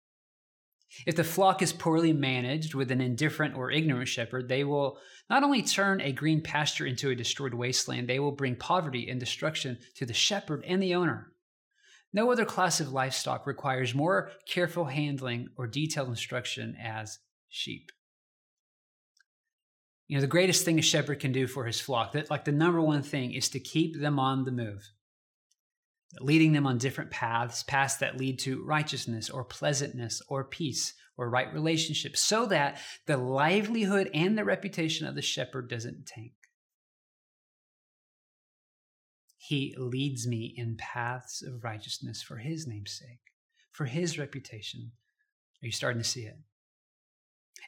If 1.06 1.16
the 1.16 1.24
flock 1.24 1.62
is 1.62 1.72
poorly 1.72 2.12
managed 2.12 2.74
with 2.74 2.90
an 2.90 3.00
indifferent 3.00 3.56
or 3.56 3.70
ignorant 3.70 4.08
shepherd, 4.08 4.48
they 4.48 4.64
will 4.64 4.98
not 5.30 5.42
only 5.42 5.62
turn 5.62 6.00
a 6.00 6.12
green 6.12 6.42
pasture 6.42 6.86
into 6.86 7.10
a 7.10 7.14
destroyed 7.14 7.54
wasteland, 7.54 8.08
they 8.08 8.18
will 8.18 8.32
bring 8.32 8.56
poverty 8.56 9.08
and 9.08 9.18
destruction 9.18 9.78
to 9.96 10.06
the 10.06 10.12
shepherd 10.12 10.64
and 10.66 10.82
the 10.82 10.94
owner. 10.94 11.32
No 12.12 12.30
other 12.30 12.44
class 12.44 12.80
of 12.80 12.92
livestock 12.92 13.46
requires 13.46 13.94
more 13.94 14.30
careful 14.46 14.84
handling 14.84 15.48
or 15.56 15.66
detailed 15.66 16.10
instruction 16.10 16.76
as 16.80 17.18
sheep. 17.48 17.90
You 20.08 20.18
know, 20.18 20.20
the 20.20 20.26
greatest 20.26 20.64
thing 20.64 20.78
a 20.78 20.82
shepherd 20.82 21.20
can 21.20 21.32
do 21.32 21.46
for 21.46 21.64
his 21.64 21.80
flock, 21.80 22.12
that 22.12 22.30
like 22.30 22.44
the 22.44 22.52
number 22.52 22.82
one 22.82 23.02
thing 23.02 23.32
is 23.32 23.48
to 23.50 23.60
keep 23.60 23.98
them 23.98 24.18
on 24.18 24.44
the 24.44 24.52
move 24.52 24.90
leading 26.20 26.52
them 26.52 26.66
on 26.66 26.78
different 26.78 27.10
paths, 27.10 27.62
paths 27.62 27.96
that 27.96 28.16
lead 28.16 28.38
to 28.40 28.62
righteousness 28.64 29.30
or 29.30 29.44
pleasantness 29.44 30.20
or 30.28 30.44
peace 30.44 30.94
or 31.16 31.28
right 31.28 31.52
relationships, 31.52 32.20
so 32.20 32.46
that 32.46 32.78
the 33.06 33.16
livelihood 33.16 34.10
and 34.14 34.36
the 34.36 34.44
reputation 34.44 35.06
of 35.06 35.14
the 35.14 35.22
shepherd 35.22 35.68
doesn't 35.68 36.06
tank. 36.06 36.32
He 39.36 39.74
leads 39.76 40.26
me 40.26 40.54
in 40.56 40.76
paths 40.76 41.42
of 41.42 41.64
righteousness 41.64 42.22
for 42.22 42.36
his 42.36 42.66
name's 42.66 42.92
sake, 42.92 43.32
for 43.70 43.86
his 43.86 44.18
reputation. 44.18 44.92
Are 45.62 45.66
you 45.66 45.72
starting 45.72 46.00
to 46.00 46.08
see 46.08 46.22
it? 46.22 46.38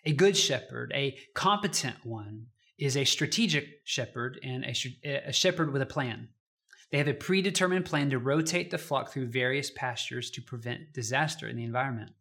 A 0.04 0.12
good 0.12 0.36
shepherd, 0.36 0.92
a 0.94 1.16
competent 1.34 1.96
one, 2.04 2.46
is 2.78 2.96
a 2.96 3.04
strategic 3.04 3.80
shepherd 3.84 4.38
and 4.42 4.64
a, 4.64 5.28
a 5.28 5.32
shepherd 5.32 5.72
with 5.72 5.82
a 5.82 5.86
plan. 5.86 6.28
They 6.90 6.98
have 6.98 7.08
a 7.08 7.14
predetermined 7.14 7.84
plan 7.84 8.10
to 8.10 8.18
rotate 8.18 8.70
the 8.70 8.78
flock 8.78 9.10
through 9.10 9.26
various 9.26 9.70
pastures 9.70 10.30
to 10.32 10.42
prevent 10.42 10.92
disaster 10.92 11.48
in 11.48 11.56
the 11.56 11.64
environment. 11.64 12.12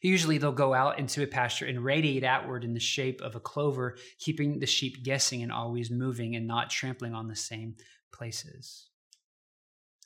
Usually, 0.00 0.38
they'll 0.38 0.52
go 0.52 0.74
out 0.74 0.98
into 0.98 1.22
a 1.22 1.26
pasture 1.26 1.66
and 1.66 1.84
radiate 1.84 2.24
outward 2.24 2.62
in 2.62 2.74
the 2.74 2.80
shape 2.80 3.20
of 3.20 3.34
a 3.34 3.40
clover, 3.40 3.96
keeping 4.18 4.58
the 4.58 4.66
sheep 4.66 5.02
guessing 5.02 5.42
and 5.42 5.50
always 5.50 5.90
moving 5.90 6.36
and 6.36 6.46
not 6.46 6.70
trampling 6.70 7.14
on 7.14 7.26
the 7.26 7.36
same 7.36 7.74
places. 8.12 8.88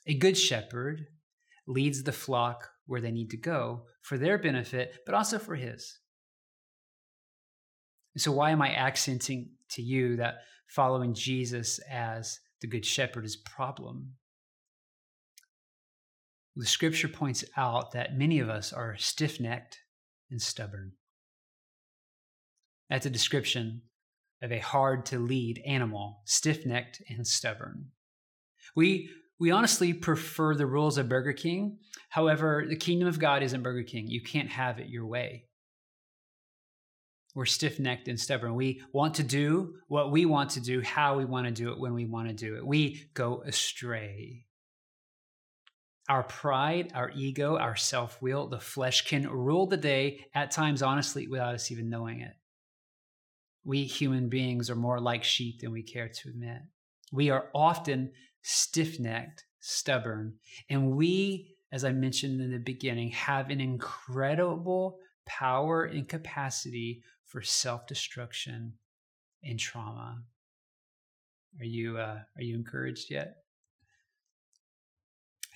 A 0.07 0.15
good 0.15 0.37
shepherd 0.37 1.07
leads 1.67 2.03
the 2.03 2.11
flock 2.11 2.69
where 2.87 3.01
they 3.01 3.11
need 3.11 3.29
to 3.31 3.37
go 3.37 3.83
for 4.01 4.17
their 4.17 4.37
benefit, 4.37 4.99
but 5.05 5.15
also 5.15 5.37
for 5.37 5.55
his. 5.55 5.99
so, 8.17 8.31
why 8.31 8.51
am 8.51 8.61
I 8.61 8.75
accenting 8.75 9.51
to 9.69 9.81
you 9.81 10.17
that 10.17 10.39
following 10.67 11.13
Jesus 11.13 11.79
as 11.89 12.39
the 12.63 12.67
Good 12.67 12.85
Shepherd 12.85 13.25
is 13.25 13.35
problem. 13.35 14.13
The 16.55 16.65
scripture 16.65 17.09
points 17.09 17.43
out 17.57 17.91
that 17.91 18.17
many 18.17 18.39
of 18.39 18.47
us 18.47 18.71
are 18.71 18.95
stiff 18.97 19.37
necked 19.37 19.79
and 20.31 20.41
stubborn. 20.41 20.93
That's 22.89 23.05
a 23.05 23.09
description 23.09 23.81
of 24.41 24.53
a 24.53 24.59
hard 24.59 25.05
to 25.07 25.19
lead 25.19 25.61
animal, 25.67 26.21
stiff 26.23 26.65
necked 26.65 27.01
and 27.09 27.27
stubborn. 27.27 27.87
We, 28.77 29.09
we 29.41 29.51
honestly 29.51 29.91
prefer 29.91 30.55
the 30.55 30.65
rules 30.65 30.97
of 30.97 31.09
Burger 31.09 31.33
King. 31.33 31.79
However, 32.07 32.63
the 32.65 32.77
kingdom 32.77 33.09
of 33.09 33.19
God 33.19 33.43
isn't 33.43 33.61
Burger 33.61 33.83
King. 33.83 34.07
You 34.07 34.21
can't 34.21 34.49
have 34.49 34.79
it 34.79 34.87
your 34.87 35.05
way. 35.05 35.47
We're 37.35 37.45
stiff 37.45 37.79
necked 37.79 38.07
and 38.07 38.19
stubborn. 38.19 38.55
We 38.55 38.83
want 38.91 39.15
to 39.15 39.23
do 39.23 39.75
what 39.87 40.11
we 40.11 40.25
want 40.25 40.51
to 40.51 40.61
do, 40.61 40.81
how 40.81 41.17
we 41.17 41.25
want 41.25 41.47
to 41.47 41.51
do 41.51 41.71
it, 41.71 41.79
when 41.79 41.93
we 41.93 42.05
want 42.05 42.27
to 42.27 42.33
do 42.33 42.55
it. 42.57 42.65
We 42.65 43.09
go 43.13 43.41
astray. 43.45 44.45
Our 46.09 46.23
pride, 46.23 46.91
our 46.93 47.11
ego, 47.15 47.57
our 47.57 47.75
self 47.75 48.21
will, 48.21 48.47
the 48.47 48.59
flesh 48.59 49.05
can 49.05 49.27
rule 49.27 49.65
the 49.65 49.77
day 49.77 50.25
at 50.35 50.51
times, 50.51 50.83
honestly, 50.83 51.27
without 51.27 51.55
us 51.55 51.71
even 51.71 51.89
knowing 51.89 52.21
it. 52.21 52.33
We 53.63 53.85
human 53.85 54.29
beings 54.29 54.69
are 54.69 54.75
more 54.75 54.99
like 54.99 55.23
sheep 55.23 55.61
than 55.61 55.71
we 55.71 55.81
care 55.81 56.09
to 56.09 56.29
admit. 56.29 56.59
We 57.11 57.29
are 57.29 57.49
often 57.55 58.11
stiff 58.41 58.99
necked, 58.99 59.45
stubborn, 59.59 60.35
and 60.69 60.91
we, 60.91 61.55
as 61.71 61.85
I 61.85 61.93
mentioned 61.93 62.41
in 62.41 62.51
the 62.51 62.59
beginning, 62.59 63.11
have 63.11 63.49
an 63.49 63.61
incredible 63.61 64.99
power 65.25 65.85
and 65.85 66.07
capacity 66.07 67.01
for 67.33 67.41
self 67.41 67.87
destruction 67.87 68.73
and 69.43 69.59
trauma. 69.59 70.21
Are 71.59 71.65
you 71.65 71.97
uh, 71.97 72.19
are 72.37 72.43
you 72.43 72.55
encouraged 72.55 73.09
yet? 73.09 73.37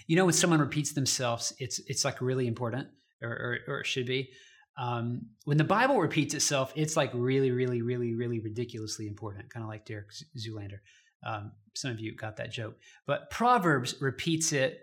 You 0.07 0.15
know, 0.15 0.25
when 0.25 0.33
someone 0.33 0.59
repeats 0.59 0.93
themselves, 0.93 1.53
it's 1.59 1.79
it's 1.87 2.03
like 2.03 2.19
really 2.19 2.47
important 2.47 2.87
or, 3.21 3.29
or, 3.29 3.59
or 3.67 3.79
it 3.81 3.85
should 3.85 4.07
be. 4.07 4.31
Um, 4.79 5.21
when 5.45 5.57
the 5.57 5.63
Bible 5.63 5.99
repeats 5.99 6.33
itself, 6.33 6.71
it's 6.75 6.97
like 6.97 7.11
really, 7.13 7.51
really, 7.51 7.81
really, 7.81 8.13
really 8.13 8.39
ridiculously 8.39 9.07
important, 9.07 9.51
kind 9.51 9.63
of 9.63 9.69
like 9.69 9.85
Derek 9.85 10.09
Zoolander. 10.37 10.79
Um, 11.25 11.51
some 11.73 11.91
of 11.91 11.99
you 11.99 12.15
got 12.15 12.37
that 12.37 12.51
joke. 12.51 12.75
But 13.07 13.29
Proverbs 13.31 13.95
repeats 14.01 14.53
it 14.53 14.79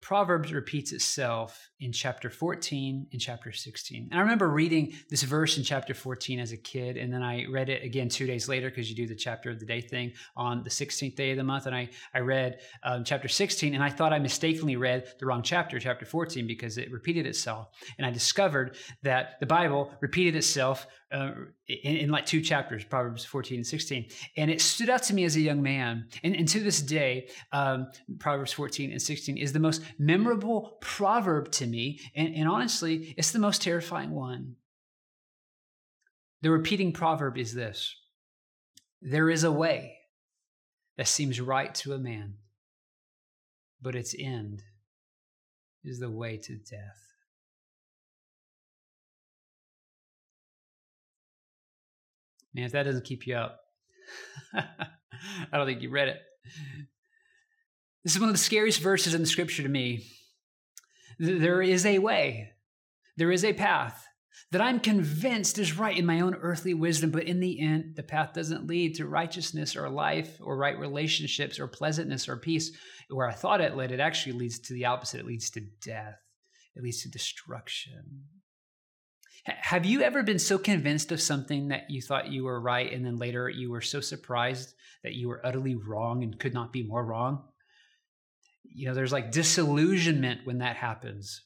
Proverbs 0.00 0.52
repeats 0.52 0.92
itself 0.92 1.70
in 1.80 1.92
chapter 1.92 2.30
14 2.30 3.08
and 3.12 3.20
chapter 3.20 3.52
16. 3.52 4.08
And 4.10 4.18
I 4.18 4.22
remember 4.22 4.48
reading 4.48 4.92
this 5.10 5.22
verse 5.22 5.58
in 5.58 5.64
chapter 5.64 5.92
14 5.92 6.38
as 6.38 6.52
a 6.52 6.56
kid, 6.56 6.96
and 6.96 7.12
then 7.12 7.22
I 7.22 7.46
read 7.50 7.68
it 7.68 7.82
again 7.82 8.08
two 8.08 8.26
days 8.26 8.48
later 8.48 8.70
because 8.70 8.88
you 8.88 8.96
do 8.96 9.06
the 9.06 9.16
chapter 9.16 9.50
of 9.50 9.58
the 9.58 9.66
day 9.66 9.80
thing 9.80 10.12
on 10.36 10.62
the 10.62 10.70
16th 10.70 11.16
day 11.16 11.32
of 11.32 11.36
the 11.36 11.44
month. 11.44 11.66
And 11.66 11.74
I, 11.74 11.88
I 12.14 12.20
read 12.20 12.60
um, 12.84 13.04
chapter 13.04 13.28
16, 13.28 13.74
and 13.74 13.82
I 13.82 13.90
thought 13.90 14.12
I 14.12 14.18
mistakenly 14.18 14.76
read 14.76 15.12
the 15.18 15.26
wrong 15.26 15.42
chapter, 15.42 15.78
chapter 15.78 16.06
14, 16.06 16.46
because 16.46 16.78
it 16.78 16.90
repeated 16.92 17.26
itself. 17.26 17.68
And 17.98 18.06
I 18.06 18.10
discovered 18.10 18.76
that 19.02 19.40
the 19.40 19.46
Bible 19.46 19.90
repeated 20.00 20.36
itself 20.36 20.86
uh, 21.10 21.30
in, 21.68 21.96
in, 21.96 22.10
like 22.10 22.24
two 22.24 22.40
chapters, 22.40 22.84
Proverbs 22.84 23.24
14 23.24 23.58
and 23.58 23.66
16. 23.66 24.06
And 24.36 24.50
it 24.50 24.60
stood 24.60 24.88
out 24.88 25.02
to 25.04 25.14
me 25.14 25.24
as 25.24 25.36
a 25.36 25.40
young 25.40 25.62
man. 25.62 26.08
And, 26.22 26.34
and 26.34 26.48
to 26.48 26.60
this 26.60 26.80
day, 26.80 27.28
um, 27.52 27.90
Proverbs 28.18 28.52
14 28.52 28.90
and 28.90 29.02
16 29.02 29.36
is 29.36 29.52
the 29.52 29.60
most 29.60 29.82
memorable 29.98 30.78
proverb 30.80 31.50
to 31.52 31.66
me. 31.66 32.00
And, 32.14 32.34
and 32.34 32.48
honestly, 32.48 33.14
it's 33.18 33.32
the 33.32 33.38
most 33.38 33.60
terrifying 33.62 34.12
one. 34.12 34.56
The 36.40 36.50
repeating 36.50 36.92
proverb 36.92 37.36
is 37.36 37.52
this 37.52 37.94
There 39.02 39.28
is 39.28 39.44
a 39.44 39.52
way 39.52 39.98
that 40.96 41.08
seems 41.08 41.40
right 41.40 41.74
to 41.76 41.92
a 41.92 41.98
man, 41.98 42.34
but 43.82 43.94
its 43.94 44.14
end 44.18 44.62
is 45.84 46.00
the 46.00 46.10
way 46.10 46.38
to 46.38 46.56
death. 46.56 47.08
Man, 52.58 52.66
if 52.66 52.72
that 52.72 52.82
doesn't 52.82 53.04
keep 53.04 53.24
you 53.24 53.36
up, 53.36 53.60
I 54.52 54.66
don't 55.56 55.64
think 55.64 55.80
you 55.80 55.90
read 55.90 56.08
it. 56.08 56.18
This 58.02 58.16
is 58.16 58.20
one 58.20 58.28
of 58.28 58.34
the 58.34 58.38
scariest 58.38 58.80
verses 58.80 59.14
in 59.14 59.20
the 59.20 59.28
scripture 59.28 59.62
to 59.62 59.68
me. 59.68 60.04
There 61.20 61.62
is 61.62 61.86
a 61.86 62.00
way, 62.00 62.50
there 63.16 63.30
is 63.30 63.44
a 63.44 63.52
path 63.52 64.04
that 64.50 64.60
I'm 64.60 64.80
convinced 64.80 65.60
is 65.60 65.78
right 65.78 65.96
in 65.96 66.04
my 66.04 66.18
own 66.18 66.34
earthly 66.34 66.74
wisdom, 66.74 67.12
but 67.12 67.28
in 67.28 67.38
the 67.38 67.60
end, 67.60 67.94
the 67.94 68.02
path 68.02 68.32
doesn't 68.32 68.66
lead 68.66 68.96
to 68.96 69.06
righteousness 69.06 69.76
or 69.76 69.88
life 69.88 70.36
or 70.40 70.56
right 70.56 70.76
relationships 70.76 71.60
or 71.60 71.68
pleasantness 71.68 72.28
or 72.28 72.38
peace. 72.38 72.72
Where 73.08 73.28
I 73.28 73.34
thought 73.34 73.60
it 73.60 73.76
led, 73.76 73.92
it 73.92 74.00
actually 74.00 74.32
leads 74.32 74.58
to 74.58 74.72
the 74.72 74.86
opposite. 74.86 75.20
It 75.20 75.26
leads 75.26 75.48
to 75.50 75.60
death, 75.80 76.18
it 76.74 76.82
leads 76.82 77.02
to 77.02 77.08
destruction. 77.08 78.24
Have 79.44 79.86
you 79.86 80.02
ever 80.02 80.22
been 80.22 80.38
so 80.38 80.58
convinced 80.58 81.12
of 81.12 81.20
something 81.20 81.68
that 81.68 81.90
you 81.90 82.02
thought 82.02 82.30
you 82.30 82.44
were 82.44 82.60
right, 82.60 82.92
and 82.92 83.04
then 83.04 83.16
later 83.16 83.48
you 83.48 83.70
were 83.70 83.80
so 83.80 84.00
surprised 84.00 84.74
that 85.02 85.14
you 85.14 85.28
were 85.28 85.44
utterly 85.44 85.74
wrong 85.74 86.22
and 86.22 86.38
could 86.38 86.54
not 86.54 86.72
be 86.72 86.82
more 86.82 87.04
wrong? 87.04 87.44
You 88.64 88.88
know, 88.88 88.94
there's 88.94 89.12
like 89.12 89.32
disillusionment 89.32 90.40
when 90.44 90.58
that 90.58 90.76
happens. 90.76 91.42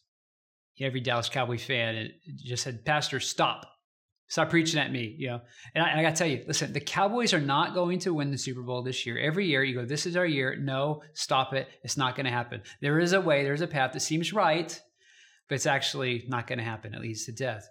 Every 0.81 1.01
Dallas 1.01 1.29
Cowboy 1.29 1.59
fan 1.59 2.11
just 2.45 2.65
said, 2.65 2.85
Pastor, 2.85 3.21
stop. 3.21 3.67
Stop 4.27 4.49
preaching 4.49 4.81
at 4.81 4.91
me, 4.91 5.15
you 5.19 5.29
know. 5.29 5.41
And 5.75 5.85
I, 5.85 5.99
I 5.99 6.03
got 6.03 6.11
to 6.11 6.17
tell 6.17 6.27
you, 6.27 6.43
listen, 6.47 6.73
the 6.73 6.81
Cowboys 6.81 7.35
are 7.35 7.41
not 7.41 7.75
going 7.75 7.99
to 8.01 8.15
win 8.15 8.31
the 8.31 8.39
Super 8.39 8.63
Bowl 8.63 8.83
this 8.83 9.05
year. 9.05 9.19
Every 9.19 9.47
year 9.47 9.63
you 9.63 9.75
go, 9.75 9.85
this 9.85 10.07
is 10.07 10.17
our 10.17 10.25
year. 10.25 10.57
No, 10.57 11.03
stop 11.13 11.53
it. 11.53 11.69
It's 11.85 11.99
not 11.99 12.17
going 12.17 12.25
to 12.25 12.33
happen. 12.33 12.63
There 12.81 12.99
is 12.99 13.13
a 13.13 13.21
way, 13.21 13.45
there's 13.45 13.61
a 13.61 13.67
path 13.67 13.93
that 13.93 14.01
seems 14.01 14.33
right, 14.33 14.81
but 15.49 15.57
it's 15.57 15.67
actually 15.67 16.25
not 16.29 16.47
going 16.47 16.59
to 16.59 16.65
happen. 16.65 16.95
It 16.95 17.01
leads 17.01 17.27
to 17.27 17.33
death. 17.33 17.69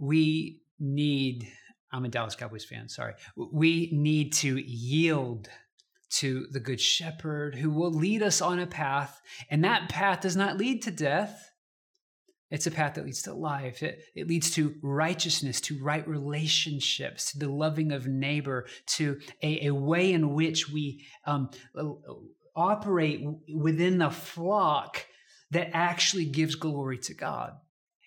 We 0.00 0.60
need, 0.78 1.48
I'm 1.92 2.04
a 2.04 2.08
Dallas 2.08 2.34
Cowboys 2.34 2.64
fan, 2.64 2.88
sorry. 2.88 3.14
We 3.36 3.90
need 3.92 4.32
to 4.34 4.58
yield 4.58 5.48
to 6.10 6.46
the 6.50 6.60
Good 6.60 6.80
Shepherd 6.80 7.54
who 7.54 7.70
will 7.70 7.92
lead 7.92 8.22
us 8.22 8.40
on 8.40 8.58
a 8.58 8.66
path, 8.66 9.20
and 9.50 9.64
that 9.64 9.88
path 9.88 10.22
does 10.22 10.36
not 10.36 10.56
lead 10.56 10.82
to 10.82 10.90
death. 10.90 11.50
It's 12.50 12.66
a 12.66 12.72
path 12.72 12.94
that 12.94 13.04
leads 13.04 13.22
to 13.22 13.34
life. 13.34 13.80
It, 13.82 14.02
it 14.16 14.26
leads 14.26 14.50
to 14.52 14.74
righteousness, 14.82 15.60
to 15.62 15.78
right 15.80 16.06
relationships, 16.08 17.30
to 17.30 17.38
the 17.38 17.48
loving 17.48 17.92
of 17.92 18.08
neighbor, 18.08 18.66
to 18.96 19.20
a, 19.42 19.68
a 19.68 19.74
way 19.74 20.12
in 20.12 20.34
which 20.34 20.68
we 20.68 21.06
um, 21.26 21.50
operate 22.56 23.24
within 23.54 23.98
the 23.98 24.10
flock 24.10 25.06
that 25.50 25.70
actually 25.72 26.24
gives 26.24 26.54
glory 26.54 26.98
to 26.98 27.14
God. 27.14 27.52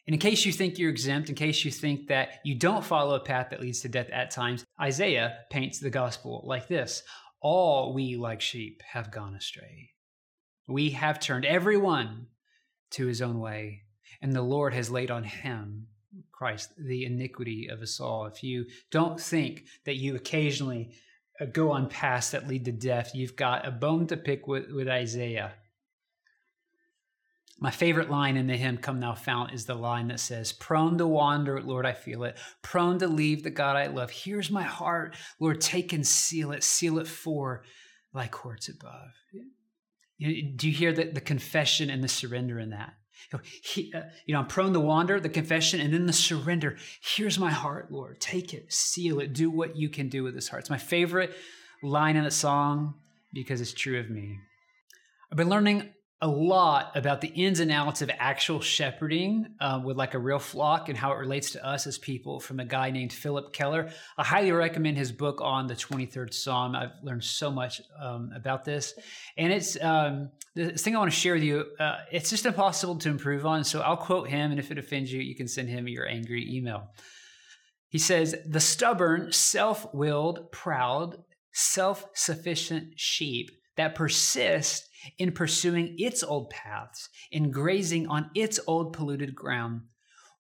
And 0.06 0.14
in 0.14 0.20
case 0.20 0.46
you 0.46 0.52
think 0.52 0.78
you're 0.78 0.90
exempt, 0.90 1.30
in 1.30 1.36
case 1.36 1.64
you 1.64 1.72
think 1.72 2.08
that 2.08 2.40
you 2.44 2.56
don't 2.56 2.84
follow 2.84 3.16
a 3.16 3.22
path 3.22 3.50
that 3.52 3.62
leads 3.62 3.82
to 3.82 3.90
death 3.90 4.10
at 4.12 4.32
times, 4.32 4.66
Isaiah 4.80 5.38
paints 5.50 5.80
the 5.80 5.90
gospel 5.90 6.44
like 6.46 6.68
this 6.68 7.04
All 7.42 7.94
we 7.94 8.18
like 8.18 8.42
sheep 8.42 8.82
have 8.92 9.12
gone 9.12 9.36
astray. 9.36 9.92
We 10.68 10.92
have 10.92 11.20
turned 11.20 11.46
everyone 11.46 12.28
to 12.92 13.08
his 13.08 13.22
own 13.22 13.40
way, 13.40 13.84
and 14.22 14.34
the 14.34 14.42
Lord 14.42 14.74
has 14.74 14.92
laid 14.92 15.10
on 15.10 15.24
him, 15.24 15.88
Christ, 16.32 16.74
the 16.78 17.06
iniquity 17.06 17.70
of 17.72 17.82
us 17.82 18.00
all. 18.00 18.26
If 18.26 18.44
you 18.44 18.66
don't 18.92 19.20
think 19.20 19.66
that 19.86 19.96
you 19.96 20.16
occasionally 20.16 20.96
uh, 21.40 21.46
go 21.46 21.72
on 21.72 21.90
paths 21.90 22.32
that 22.32 22.48
lead 22.48 22.66
to 22.66 22.72
death, 22.72 23.12
you've 23.14 23.36
got 23.36 23.68
a 23.68 23.72
bone 23.72 24.08
to 24.08 24.18
pick 24.18 24.48
with, 24.48 24.70
with 24.72 24.88
Isaiah. 24.88 25.54
My 27.64 27.72
favorite 27.72 28.10
line 28.10 28.36
in 28.36 28.48
the 28.48 28.58
hymn, 28.58 28.76
Come 28.76 29.00
Thou 29.00 29.16
Fount, 29.16 29.54
is 29.54 29.66
the 29.66 29.74
line 29.74 30.10
that 30.10 30.20
says, 30.20 30.52
Prone 30.52 30.98
to 30.98 31.08
wander, 31.08 31.62
Lord, 31.62 31.86
I 31.86 31.94
feel 31.94 32.26
it. 32.26 32.38
Prone 32.62 33.00
to 33.00 33.08
leave 33.08 33.42
the 33.42 33.52
God 33.52 33.78
I 33.78 33.88
love. 33.88 34.12
Here's 34.12 34.52
my 34.52 34.64
heart, 34.64 35.16
Lord, 35.40 35.62
take 35.62 35.94
and 35.94 36.06
seal 36.06 36.52
it. 36.52 36.62
Seal 36.62 37.00
it 37.00 37.08
for 37.08 37.64
thy 38.14 38.28
courts 38.28 38.68
above. 38.68 39.14
do 40.20 40.68
you 40.68 40.74
hear 40.74 40.92
the, 40.92 41.06
the 41.06 41.22
confession 41.22 41.90
and 41.90 42.04
the 42.04 42.10
surrender 42.10 42.60
in 42.60 42.72
that? 42.72 42.96
He, 43.64 43.94
uh, 43.96 44.02
you 44.26 44.34
know, 44.34 44.42
I'm 44.42 44.48
prone 44.48 44.74
to 44.74 44.82
wander, 44.82 45.22
the 45.22 45.30
confession, 45.30 45.80
and 45.80 45.94
then 45.94 46.06
the 46.06 46.12
surrender. 46.12 46.76
Here's 47.02 47.40
my 47.40 47.52
heart, 47.52 47.94
Lord. 47.94 48.20
Take 48.20 48.54
it, 48.54 48.74
seal 48.74 49.22
it, 49.22 49.32
do 49.32 49.50
what 49.50 49.78
you 49.78 49.88
can 49.88 50.10
do 50.10 50.24
with 50.24 50.36
this 50.36 50.50
heart. 50.50 50.64
It's 50.64 50.70
my 50.70 50.78
favorite 50.78 51.34
line 51.82 52.18
in 52.18 52.26
the 52.26 52.32
song 52.32 52.96
because 53.32 53.62
it's 53.62 53.74
true 53.74 54.02
of 54.02 54.10
me. 54.10 54.38
I've 55.32 55.38
been 55.38 55.50
learning 55.50 55.94
a 56.24 56.28
lot 56.28 56.96
about 56.96 57.20
the 57.20 57.28
ins 57.28 57.60
and 57.60 57.70
outs 57.70 58.02
of 58.02 58.10
actual 58.18 58.62
shepherding 58.62 59.46
um, 59.60 59.84
with 59.84 59.98
like 59.98 60.14
a 60.14 60.18
real 60.18 60.40
flock 60.40 60.88
and 60.88 60.98
how 60.98 61.12
it 61.12 61.18
relates 61.18 61.52
to 61.52 61.66
us 61.68 61.86
as 61.86 61.98
people 61.98 62.40
from 62.40 62.62
a 62.62 62.66
guy 62.66 62.90
named 62.92 63.12
Phillip 63.12 63.52
Keller. 63.52 63.92
I 64.18 64.24
highly 64.24 64.54
recommend 64.54 64.98
his 64.98 65.12
book 65.12 65.42
on 65.42 65.68
the 65.68 65.74
23rd 65.74 66.34
Psalm. 66.34 66.78
I've 66.78 66.94
learned 67.04 67.26
so 67.26 67.52
much 67.52 67.82
um, 68.02 68.32
about 68.34 68.64
this. 68.64 68.94
And 69.36 69.52
it's 69.52 69.78
um, 69.82 70.30
the 70.56 70.72
thing 70.72 70.96
I 70.96 71.00
want 71.00 71.12
to 71.12 71.18
share 71.18 71.34
with 71.34 71.44
you, 71.44 71.66
uh, 71.78 71.98
it's 72.10 72.30
just 72.30 72.46
impossible 72.46 72.96
to 73.00 73.10
improve 73.10 73.46
on. 73.46 73.66
So 73.66 73.82
I'll 73.82 73.98
quote 73.98 74.30
him, 74.30 74.52
and 74.52 74.62
if 74.62 74.72
it 74.72 74.78
offends 74.78 75.12
you, 75.12 75.20
you 75.20 75.36
can 75.36 75.50
send 75.50 75.68
him 75.68 75.90
your 75.90 76.08
angry 76.08 76.50
email. 76.50 76.88
He 77.90 78.00
says, 78.00 78.34
The 78.46 78.62
stubborn, 78.62 79.34
self 79.34 79.94
willed, 79.94 80.54
proud, 80.54 81.18
self 81.52 82.06
sufficient 82.14 82.94
sheep 82.96 83.52
that 83.76 83.96
persist 83.96 84.88
in 85.18 85.32
pursuing 85.32 85.96
its 85.98 86.24
old 86.24 86.50
paths 86.50 87.10
and 87.32 87.54
grazing 87.54 88.08
on 88.08 88.30
its 88.36 88.60
old 88.68 88.94
polluted 88.94 89.36
ground 89.36 89.82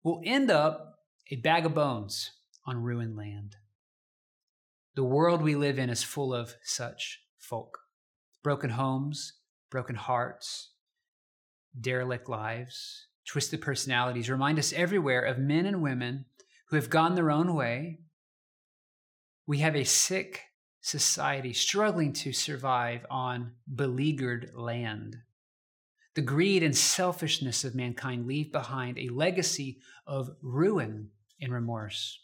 will 0.03 0.21
end 0.25 0.51
up 0.51 0.99
a 1.31 1.37
bag 1.37 1.65
of 1.65 1.73
bones 1.73 2.31
on 2.65 2.83
ruined 2.83 3.17
land. 3.17 3.55
The 4.95 5.03
world 5.03 5.41
we 5.41 5.55
live 5.55 5.79
in 5.79 5.89
is 5.89 6.03
full 6.03 6.33
of 6.33 6.55
such 6.63 7.21
folk 7.37 7.79
broken 8.43 8.71
homes, 8.71 9.33
broken 9.71 9.95
hearts, 9.95 10.71
derelict 11.79 12.27
lives, 12.27 13.07
twisted 13.25 13.61
personalities 13.61 14.29
remind 14.29 14.59
us 14.59 14.73
everywhere 14.73 15.21
of 15.21 15.37
men 15.37 15.65
and 15.65 15.81
women 15.81 16.25
who 16.67 16.75
have 16.75 16.89
gone 16.89 17.15
their 17.15 17.31
own 17.31 17.55
way. 17.55 17.99
We 19.47 19.59
have 19.59 19.75
a 19.75 19.85
sick, 19.85 20.41
society 20.83 21.53
struggling 21.53 22.11
to 22.11 22.33
survive 22.33 23.05
on 23.09 23.53
beleaguered 23.73 24.51
land. 24.53 25.17
The 26.15 26.21
greed 26.21 26.61
and 26.61 26.75
selfishness 26.75 27.63
of 27.63 27.73
mankind 27.73 28.27
leave 28.27 28.51
behind 28.51 28.99
a 28.99 29.07
legacy 29.07 29.79
of 30.05 30.35
ruin 30.41 31.09
and 31.41 31.53
remorse. 31.53 32.19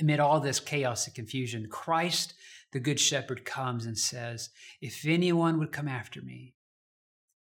Amid 0.00 0.18
all 0.18 0.40
this 0.40 0.58
chaos 0.58 1.06
and 1.06 1.14
confusion, 1.14 1.68
Christ, 1.70 2.34
the 2.72 2.80
Good 2.80 2.98
Shepherd, 2.98 3.44
comes 3.44 3.86
and 3.86 3.96
says, 3.96 4.50
If 4.80 5.06
anyone 5.06 5.58
would 5.60 5.70
come 5.70 5.88
after 5.88 6.20
me, 6.20 6.54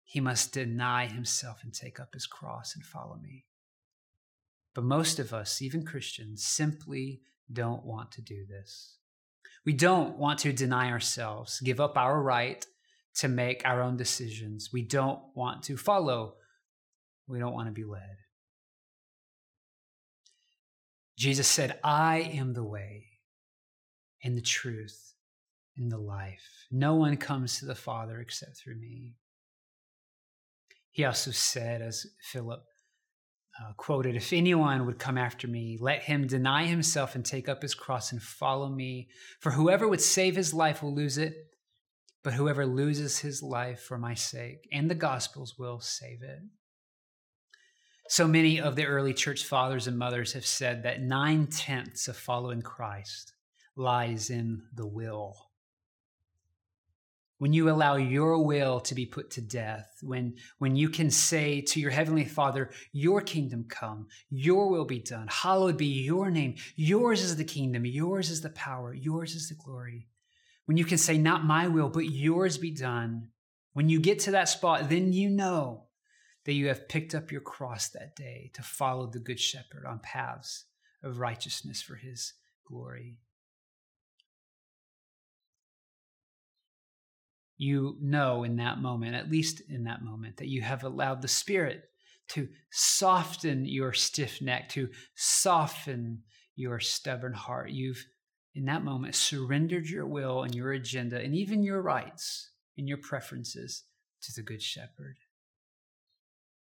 he 0.03 0.19
must 0.19 0.51
deny 0.51 1.05
himself 1.05 1.59
and 1.61 1.73
take 1.73 1.99
up 1.99 2.15
his 2.15 2.25
cross 2.25 2.75
and 2.75 2.83
follow 2.83 3.17
me. 3.17 3.45
But 4.73 4.83
most 4.83 5.19
of 5.19 5.31
us, 5.31 5.61
even 5.61 5.85
Christians, 5.85 6.43
simply 6.43 7.21
don't 7.51 7.85
want 7.85 8.11
to 8.13 8.21
do 8.21 8.45
this. 8.47 8.96
We 9.67 9.73
don't 9.73 10.17
want 10.17 10.39
to 10.39 10.53
deny 10.53 10.91
ourselves, 10.91 11.59
give 11.59 11.81
up 11.81 11.97
our 11.97 12.21
right 12.23 12.65
to 13.15 13.27
make 13.27 13.63
our 13.65 13.81
own 13.81 13.97
decisions. 13.97 14.69
We 14.71 14.81
don't 14.81 15.19
want 15.35 15.63
to 15.63 15.75
follow. 15.75 16.35
We 17.27 17.37
don't 17.37 17.53
want 17.53 17.67
to 17.67 17.73
be 17.73 17.83
led. 17.83 18.15
Jesus 21.17 21.49
said, 21.49 21.79
I 21.83 22.19
am 22.33 22.53
the 22.53 22.63
way 22.63 23.07
and 24.23 24.37
the 24.37 24.41
truth 24.41 25.15
and 25.75 25.91
the 25.91 25.97
life. 25.97 26.67
No 26.71 26.95
one 26.95 27.17
comes 27.17 27.59
to 27.59 27.65
the 27.65 27.75
Father 27.75 28.21
except 28.21 28.55
through 28.55 28.79
me. 28.79 29.15
He 30.91 31.03
also 31.03 31.31
said, 31.31 31.81
as 31.81 32.07
Phillip 32.21 32.63
uh, 33.59 33.73
quoted, 33.77 34.15
If 34.15 34.33
anyone 34.33 34.85
would 34.85 34.99
come 34.99 35.17
after 35.17 35.47
me, 35.47 35.77
let 35.79 36.03
him 36.03 36.27
deny 36.27 36.65
himself 36.65 37.15
and 37.15 37.25
take 37.25 37.49
up 37.49 37.61
his 37.61 37.73
cross 37.73 38.11
and 38.11 38.21
follow 38.21 38.69
me. 38.69 39.09
For 39.39 39.51
whoever 39.51 39.87
would 39.87 40.01
save 40.01 40.35
his 40.35 40.53
life 40.53 40.83
will 40.83 40.93
lose 40.93 41.17
it, 41.17 41.35
but 42.23 42.33
whoever 42.33 42.65
loses 42.65 43.19
his 43.19 43.41
life 43.41 43.81
for 43.81 43.97
my 43.97 44.13
sake 44.13 44.67
and 44.71 44.89
the 44.89 44.95
gospel's 44.95 45.57
will 45.57 45.79
save 45.79 46.21
it. 46.21 46.39
So 48.09 48.27
many 48.27 48.59
of 48.59 48.75
the 48.75 48.85
early 48.85 49.13
church 49.13 49.43
fathers 49.43 49.87
and 49.87 49.97
mothers 49.97 50.33
have 50.33 50.45
said 50.45 50.83
that 50.83 51.01
nine 51.01 51.47
tenths 51.47 52.07
of 52.07 52.15
following 52.15 52.61
Christ 52.61 53.33
lies 53.75 54.29
in 54.29 54.61
the 54.73 54.87
will 54.87 55.46
when 57.39 57.53
you 57.53 57.69
allow 57.69 57.95
your 57.95 58.43
will 58.43 58.79
to 58.81 58.95
be 58.95 59.05
put 59.05 59.29
to 59.31 59.41
death, 59.41 59.97
when, 60.01 60.35
when 60.57 60.75
you 60.75 60.89
can 60.89 61.11
say 61.11 61.61
to 61.61 61.79
your 61.79 61.91
heavenly 61.91 62.25
Father, 62.25 62.71
Your 62.91 63.21
kingdom 63.21 63.65
come, 63.69 64.07
your 64.29 64.69
will 64.69 64.85
be 64.85 64.99
done, 64.99 65.27
hallowed 65.29 65.77
be 65.77 65.85
your 65.85 66.31
name, 66.31 66.55
yours 66.75 67.21
is 67.21 67.35
the 67.35 67.43
kingdom, 67.43 67.85
yours 67.85 68.29
is 68.29 68.41
the 68.41 68.49
power, 68.49 68.93
yours 68.93 69.35
is 69.35 69.49
the 69.49 69.55
glory. 69.55 70.07
When 70.65 70.77
you 70.77 70.85
can 70.85 70.97
say, 70.97 71.17
Not 71.17 71.45
my 71.45 71.67
will, 71.67 71.89
but 71.89 72.05
yours 72.05 72.57
be 72.57 72.71
done, 72.71 73.29
when 73.73 73.89
you 73.89 73.99
get 73.99 74.19
to 74.21 74.31
that 74.31 74.49
spot, 74.49 74.89
then 74.89 75.13
you 75.13 75.29
know 75.29 75.83
that 76.45 76.53
you 76.53 76.69
have 76.69 76.89
picked 76.89 77.13
up 77.13 77.31
your 77.31 77.41
cross 77.41 77.89
that 77.89 78.15
day 78.15 78.49
to 78.53 78.63
follow 78.63 79.05
the 79.05 79.19
Good 79.19 79.39
Shepherd 79.39 79.85
on 79.85 79.99
paths 79.99 80.65
of 81.03 81.19
righteousness 81.19 81.81
for 81.81 81.95
his 81.95 82.33
glory. 82.65 83.19
You 87.57 87.97
know 88.01 88.43
in 88.43 88.57
that 88.57 88.79
moment, 88.79 89.15
at 89.15 89.31
least 89.31 89.61
in 89.69 89.83
that 89.85 90.03
moment, 90.03 90.37
that 90.37 90.47
you 90.47 90.61
have 90.61 90.83
allowed 90.83 91.21
the 91.21 91.27
Spirit 91.27 91.83
to 92.29 92.47
soften 92.71 93.65
your 93.65 93.93
stiff 93.93 94.41
neck, 94.41 94.69
to 94.69 94.89
soften 95.15 96.23
your 96.55 96.79
stubborn 96.79 97.33
heart. 97.33 97.71
You've, 97.71 98.05
in 98.53 98.65
that 98.65 98.83
moment, 98.83 99.15
surrendered 99.15 99.89
your 99.89 100.05
will 100.05 100.43
and 100.43 100.53
your 100.53 100.71
agenda 100.71 101.19
and 101.19 101.35
even 101.35 101.63
your 101.63 101.81
rights 101.81 102.51
and 102.77 102.87
your 102.87 102.97
preferences 102.97 103.83
to 104.23 104.33
the 104.35 104.41
Good 104.41 104.61
Shepherd. 104.61 105.17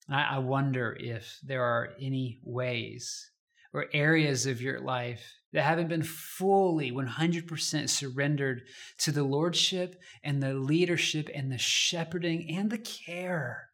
I, 0.08 0.38
wonder 0.38 0.96
if 1.00 1.40
there 1.44 1.64
are 1.64 1.94
any 2.00 2.40
ways 2.44 3.32
or 3.76 3.88
areas 3.92 4.46
of 4.46 4.62
your 4.62 4.80
life 4.80 5.34
that 5.52 5.64
haven't 5.64 5.90
been 5.90 6.02
fully 6.02 6.94
100% 6.94 7.90
surrendered 7.90 8.62
to 8.98 9.12
the 9.12 9.24
lordship 9.24 10.02
and 10.24 10.42
the 10.42 10.54
leadership 10.54 11.30
and 11.36 11.52
the 11.52 11.58
shepherding 11.58 12.50
and 12.50 12.72
the 12.72 12.78
care 12.78 13.68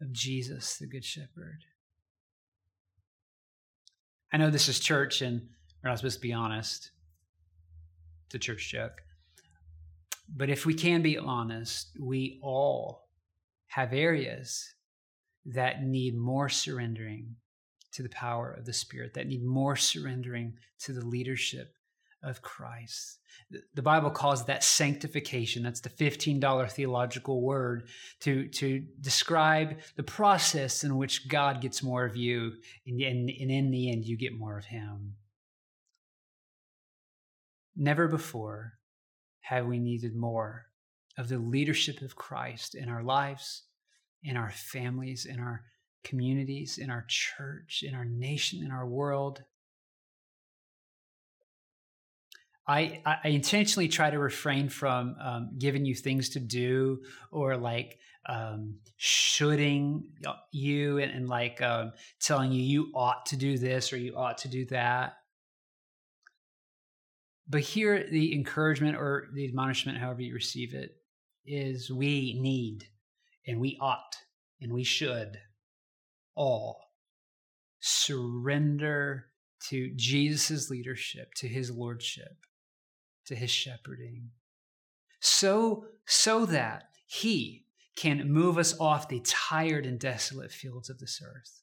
of 0.00 0.10
Jesus, 0.10 0.78
the 0.78 0.86
Good 0.86 1.04
Shepherd. 1.04 1.64
I 4.32 4.38
know 4.38 4.48
this 4.48 4.70
is 4.70 4.80
church, 4.80 5.20
and 5.20 5.42
we're 5.82 5.90
not 5.90 5.98
supposed 5.98 6.16
to 6.16 6.22
be 6.22 6.32
honest. 6.32 6.90
It's 8.26 8.36
a 8.36 8.38
church 8.38 8.70
joke. 8.70 9.02
But 10.34 10.48
if 10.48 10.64
we 10.64 10.72
can 10.72 11.02
be 11.02 11.18
honest, 11.18 11.90
we 12.00 12.40
all 12.42 13.02
have 13.66 13.92
areas 13.92 14.74
that 15.44 15.82
need 15.82 16.16
more 16.16 16.48
surrendering 16.48 17.36
to 17.94 18.02
the 18.02 18.08
power 18.10 18.52
of 18.52 18.64
the 18.64 18.72
Spirit, 18.72 19.14
that 19.14 19.26
need 19.26 19.44
more 19.44 19.76
surrendering 19.76 20.54
to 20.80 20.92
the 20.92 21.04
leadership 21.04 21.74
of 22.22 22.42
Christ. 22.42 23.18
The 23.74 23.82
Bible 23.82 24.10
calls 24.10 24.46
that 24.46 24.64
sanctification. 24.64 25.62
That's 25.62 25.80
the 25.80 25.90
$15 25.90 26.70
theological 26.70 27.42
word 27.42 27.88
to, 28.20 28.48
to 28.48 28.84
describe 29.00 29.78
the 29.96 30.02
process 30.02 30.82
in 30.82 30.96
which 30.96 31.28
God 31.28 31.60
gets 31.60 31.82
more 31.82 32.04
of 32.04 32.16
you, 32.16 32.52
and, 32.86 33.00
and, 33.00 33.30
and 33.30 33.50
in 33.50 33.70
the 33.70 33.92
end, 33.92 34.06
you 34.06 34.16
get 34.16 34.32
more 34.32 34.58
of 34.58 34.64
Him. 34.64 35.14
Never 37.76 38.08
before 38.08 38.74
have 39.40 39.66
we 39.66 39.78
needed 39.78 40.16
more 40.16 40.66
of 41.18 41.28
the 41.28 41.38
leadership 41.38 42.00
of 42.00 42.16
Christ 42.16 42.74
in 42.74 42.88
our 42.88 43.02
lives, 43.02 43.64
in 44.22 44.36
our 44.36 44.50
families, 44.50 45.26
in 45.26 45.38
our 45.38 45.64
communities, 46.04 46.78
in 46.78 46.90
our 46.90 47.04
church, 47.08 47.82
in 47.86 47.94
our 47.94 48.04
nation, 48.04 48.62
in 48.64 48.70
our 48.70 48.86
world. 48.86 49.42
I, 52.66 53.02
I 53.04 53.28
intentionally 53.28 53.88
try 53.88 54.10
to 54.10 54.18
refrain 54.18 54.68
from 54.68 55.16
um, 55.20 55.50
giving 55.58 55.84
you 55.84 55.94
things 55.94 56.30
to 56.30 56.40
do 56.40 57.00
or 57.30 57.56
like 57.56 57.98
um, 58.26 58.76
shoulding 58.96 60.12
you 60.50 60.98
and, 60.98 61.12
and 61.12 61.28
like 61.28 61.60
um, 61.60 61.92
telling 62.20 62.52
you 62.52 62.62
you 62.62 62.90
ought 62.94 63.26
to 63.26 63.36
do 63.36 63.58
this 63.58 63.92
or 63.92 63.98
you 63.98 64.16
ought 64.16 64.38
to 64.38 64.48
do 64.48 64.64
that. 64.66 65.14
But 67.46 67.60
here, 67.60 68.06
the 68.10 68.34
encouragement 68.34 68.96
or 68.96 69.26
the 69.34 69.44
admonishment, 69.44 69.98
however 69.98 70.22
you 70.22 70.32
receive 70.32 70.72
it, 70.72 70.96
is 71.44 71.90
we 71.90 72.38
need 72.40 72.86
and 73.46 73.60
we 73.60 73.76
ought 73.80 74.16
and 74.62 74.72
we 74.72 74.84
should 74.84 75.38
all 76.34 76.80
surrender 77.80 79.26
to 79.68 79.90
Jesus' 79.94 80.70
leadership, 80.70 81.34
to 81.34 81.48
his 81.48 81.70
lordship, 81.70 82.36
to 83.26 83.34
his 83.34 83.50
shepherding, 83.50 84.30
so, 85.20 85.86
so 86.06 86.44
that 86.46 86.84
he 87.06 87.64
can 87.96 88.30
move 88.30 88.58
us 88.58 88.78
off 88.78 89.08
the 89.08 89.20
tired 89.20 89.86
and 89.86 89.98
desolate 89.98 90.52
fields 90.52 90.90
of 90.90 90.98
this 90.98 91.22
earth. 91.24 91.62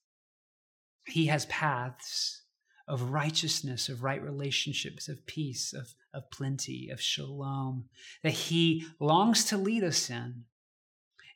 He 1.06 1.28
has 1.28 1.46
paths 1.48 2.44
of 2.88 3.12
righteousness, 3.12 3.90
of 3.90 4.04
right 4.04 4.22
relationships, 4.22 5.08
of 5.08 5.26
peace, 5.26 5.74
of, 5.74 5.94
of 6.14 6.30
plenty, 6.32 6.90
of 6.90 7.00
shalom, 7.00 7.86
that 8.24 8.34
he 8.34 8.86
longs 9.00 9.46
to 9.46 9.58
lead 9.58 9.84
us 9.84 10.10
in. 10.10 10.44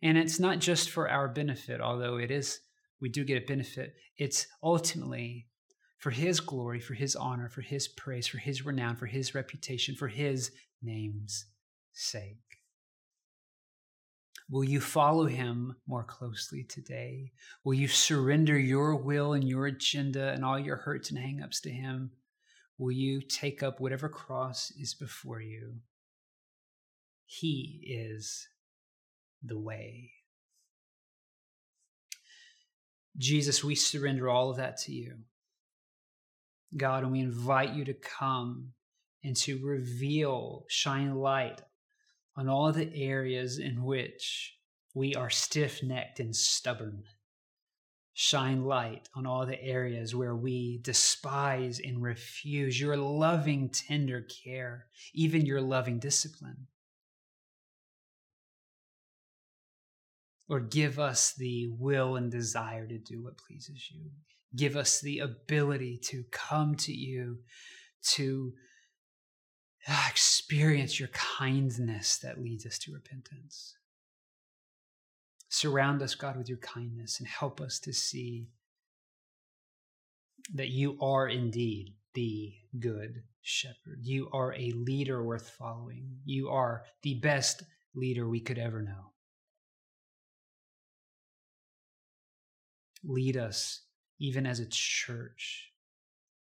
And 0.02 0.18
it's 0.18 0.40
not 0.40 0.60
just 0.60 0.90
for 0.90 1.10
our 1.10 1.28
benefit, 1.28 1.82
although 1.82 2.18
it 2.18 2.32
is 2.32 2.60
we 3.02 3.10
do 3.10 3.24
get 3.24 3.44
a 3.44 3.46
benefit. 3.46 3.96
It's 4.18 4.48
ultimately 4.64 5.48
for 5.98 6.12
his 6.12 6.40
glory, 6.40 6.80
for 6.80 6.94
his 6.94 7.16
honor, 7.16 7.50
for 7.50 7.62
his 7.62 7.88
praise, 7.88 8.28
for 8.28 8.38
his 8.38 8.66
renown, 8.66 8.96
for 8.96 9.08
his 9.08 9.34
reputation, 9.34 9.96
for 9.96 10.08
his 10.08 10.52
name's 10.82 11.46
sake. 11.94 12.38
Will 14.50 14.64
you 14.64 14.80
follow 14.80 15.26
him 15.26 15.76
more 15.88 16.04
closely 16.04 16.64
today? 16.64 17.32
Will 17.64 17.74
you 17.74 17.88
surrender 17.88 18.58
your 18.58 18.96
will 18.96 19.34
and 19.34 19.48
your 19.48 19.66
agenda 19.66 20.30
and 20.30 20.46
all 20.46 20.60
your 20.60 20.76
hurts 20.76 21.10
and 21.10 21.18
hangups 21.18 21.60
to 21.62 21.72
him? 21.72 22.12
Will 22.78 22.92
you 22.92 23.22
take 23.22 23.64
up 23.64 23.80
whatever 23.80 24.08
cross 24.08 24.72
is 24.80 24.94
before 24.94 25.42
you? 25.42 25.78
He 27.26 27.82
is 27.88 28.48
the 29.42 29.58
way. 29.58 30.12
Jesus, 33.18 33.64
we 33.64 33.76
surrender 33.76 34.30
all 34.30 34.50
of 34.50 34.58
that 34.58 34.78
to 34.84 34.92
you. 34.92 35.14
God, 36.76 37.04
and 37.04 37.12
we 37.12 37.22
invite 37.22 37.74
you 37.74 37.86
to 37.86 37.94
come 37.94 38.74
and 39.24 39.36
to 39.38 39.66
reveal, 39.66 40.66
shine 40.68 41.16
light 41.16 41.62
on 42.36 42.50
all 42.50 42.72
the 42.72 42.94
areas 42.94 43.60
in 43.60 43.84
which 43.84 44.58
we 44.94 45.16
are 45.16 45.30
stiff 45.30 45.82
necked 45.82 46.20
and 46.20 46.36
stubborn. 46.36 47.04
Shine 48.14 48.64
light 48.64 49.10
on 49.14 49.26
all 49.26 49.46
the 49.46 49.62
areas 49.62 50.16
where 50.16 50.36
we 50.36 50.80
despise 50.82 51.82
and 51.84 52.02
refuse 52.02 52.80
your 52.80 52.96
loving, 52.96 53.70
tender 53.70 54.22
care, 54.22 54.88
even 55.14 55.46
your 55.46 55.62
loving 55.62 56.00
discipline. 56.00 56.68
Lord, 60.48 60.70
give 60.70 61.00
us 61.00 61.34
the 61.34 61.70
will 61.80 62.16
and 62.18 62.32
desire 62.32 62.86
to 62.88 62.98
do 62.98 63.24
what 63.24 63.38
pleases 63.38 63.90
you. 63.92 64.12
Give 64.56 64.76
us 64.76 65.02
the 65.02 65.20
ability 65.20 66.00
to 66.06 66.24
come 66.32 66.76
to 66.76 66.94
you, 66.94 67.40
to 68.14 68.54
ah, 69.88 70.08
experience 70.10 71.00
your 71.00 71.10
kindness 71.10 72.18
that 72.20 72.42
leads 72.42 72.66
us 72.66 72.78
to 72.80 72.94
repentance. 72.94 73.76
Surround 75.50 76.02
us, 76.02 76.16
God, 76.16 76.38
with 76.38 76.50
your 76.50 76.60
kindness 76.60 77.20
and 77.20 77.28
help 77.28 77.60
us 77.60 77.80
to 77.80 77.94
see 77.94 78.50
that 80.54 80.70
you 80.70 80.98
are 81.02 81.28
indeed 81.28 81.94
the 82.14 82.54
good 82.80 83.24
shepherd. 83.42 84.00
You 84.02 84.30
are 84.32 84.54
a 84.54 84.72
leader 84.72 85.24
worth 85.24 85.50
following. 85.50 86.18
You 86.24 86.50
are 86.50 86.84
the 87.04 87.16
best 87.16 87.64
leader 87.96 88.28
we 88.28 88.40
could 88.40 88.58
ever 88.58 88.82
know. 88.82 89.15
Lead 93.08 93.38
us, 93.38 93.82
even 94.20 94.46
as 94.46 94.60
a 94.60 94.66
church, 94.70 95.72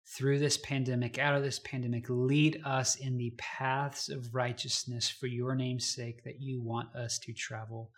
through 0.07 0.39
this 0.39 0.57
pandemic, 0.59 1.19
out 1.19 1.37
of 1.37 1.43
this 1.43 1.61
pandemic. 1.61 2.07
Lead 2.09 2.61
us 2.65 2.97
in 2.97 3.17
the 3.17 3.33
paths 3.39 4.09
of 4.09 4.35
righteousness 4.35 5.09
for 5.09 5.27
your 5.27 5.55
name's 5.55 5.87
sake 5.87 6.25
that 6.25 6.41
you 6.41 6.61
want 6.61 6.95
us 6.97 7.19
to 7.21 7.33
travel 7.33 7.91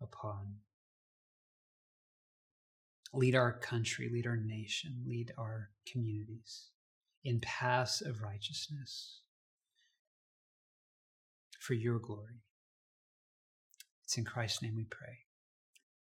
upon. 0.00 0.54
Lead 3.12 3.34
our 3.34 3.52
country, 3.52 4.08
lead 4.12 4.26
our 4.26 4.36
nation, 4.36 5.02
lead 5.06 5.32
our 5.38 5.70
communities 5.90 6.68
in 7.24 7.40
paths 7.40 8.00
of 8.00 8.22
righteousness 8.22 9.20
for 11.58 11.74
your 11.74 11.98
glory. 11.98 12.42
It's 14.04 14.16
in 14.16 14.24
Christ's 14.24 14.62
name 14.62 14.76
we 14.76 14.84
pray. 14.84 15.18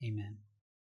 Amen. 0.04 0.36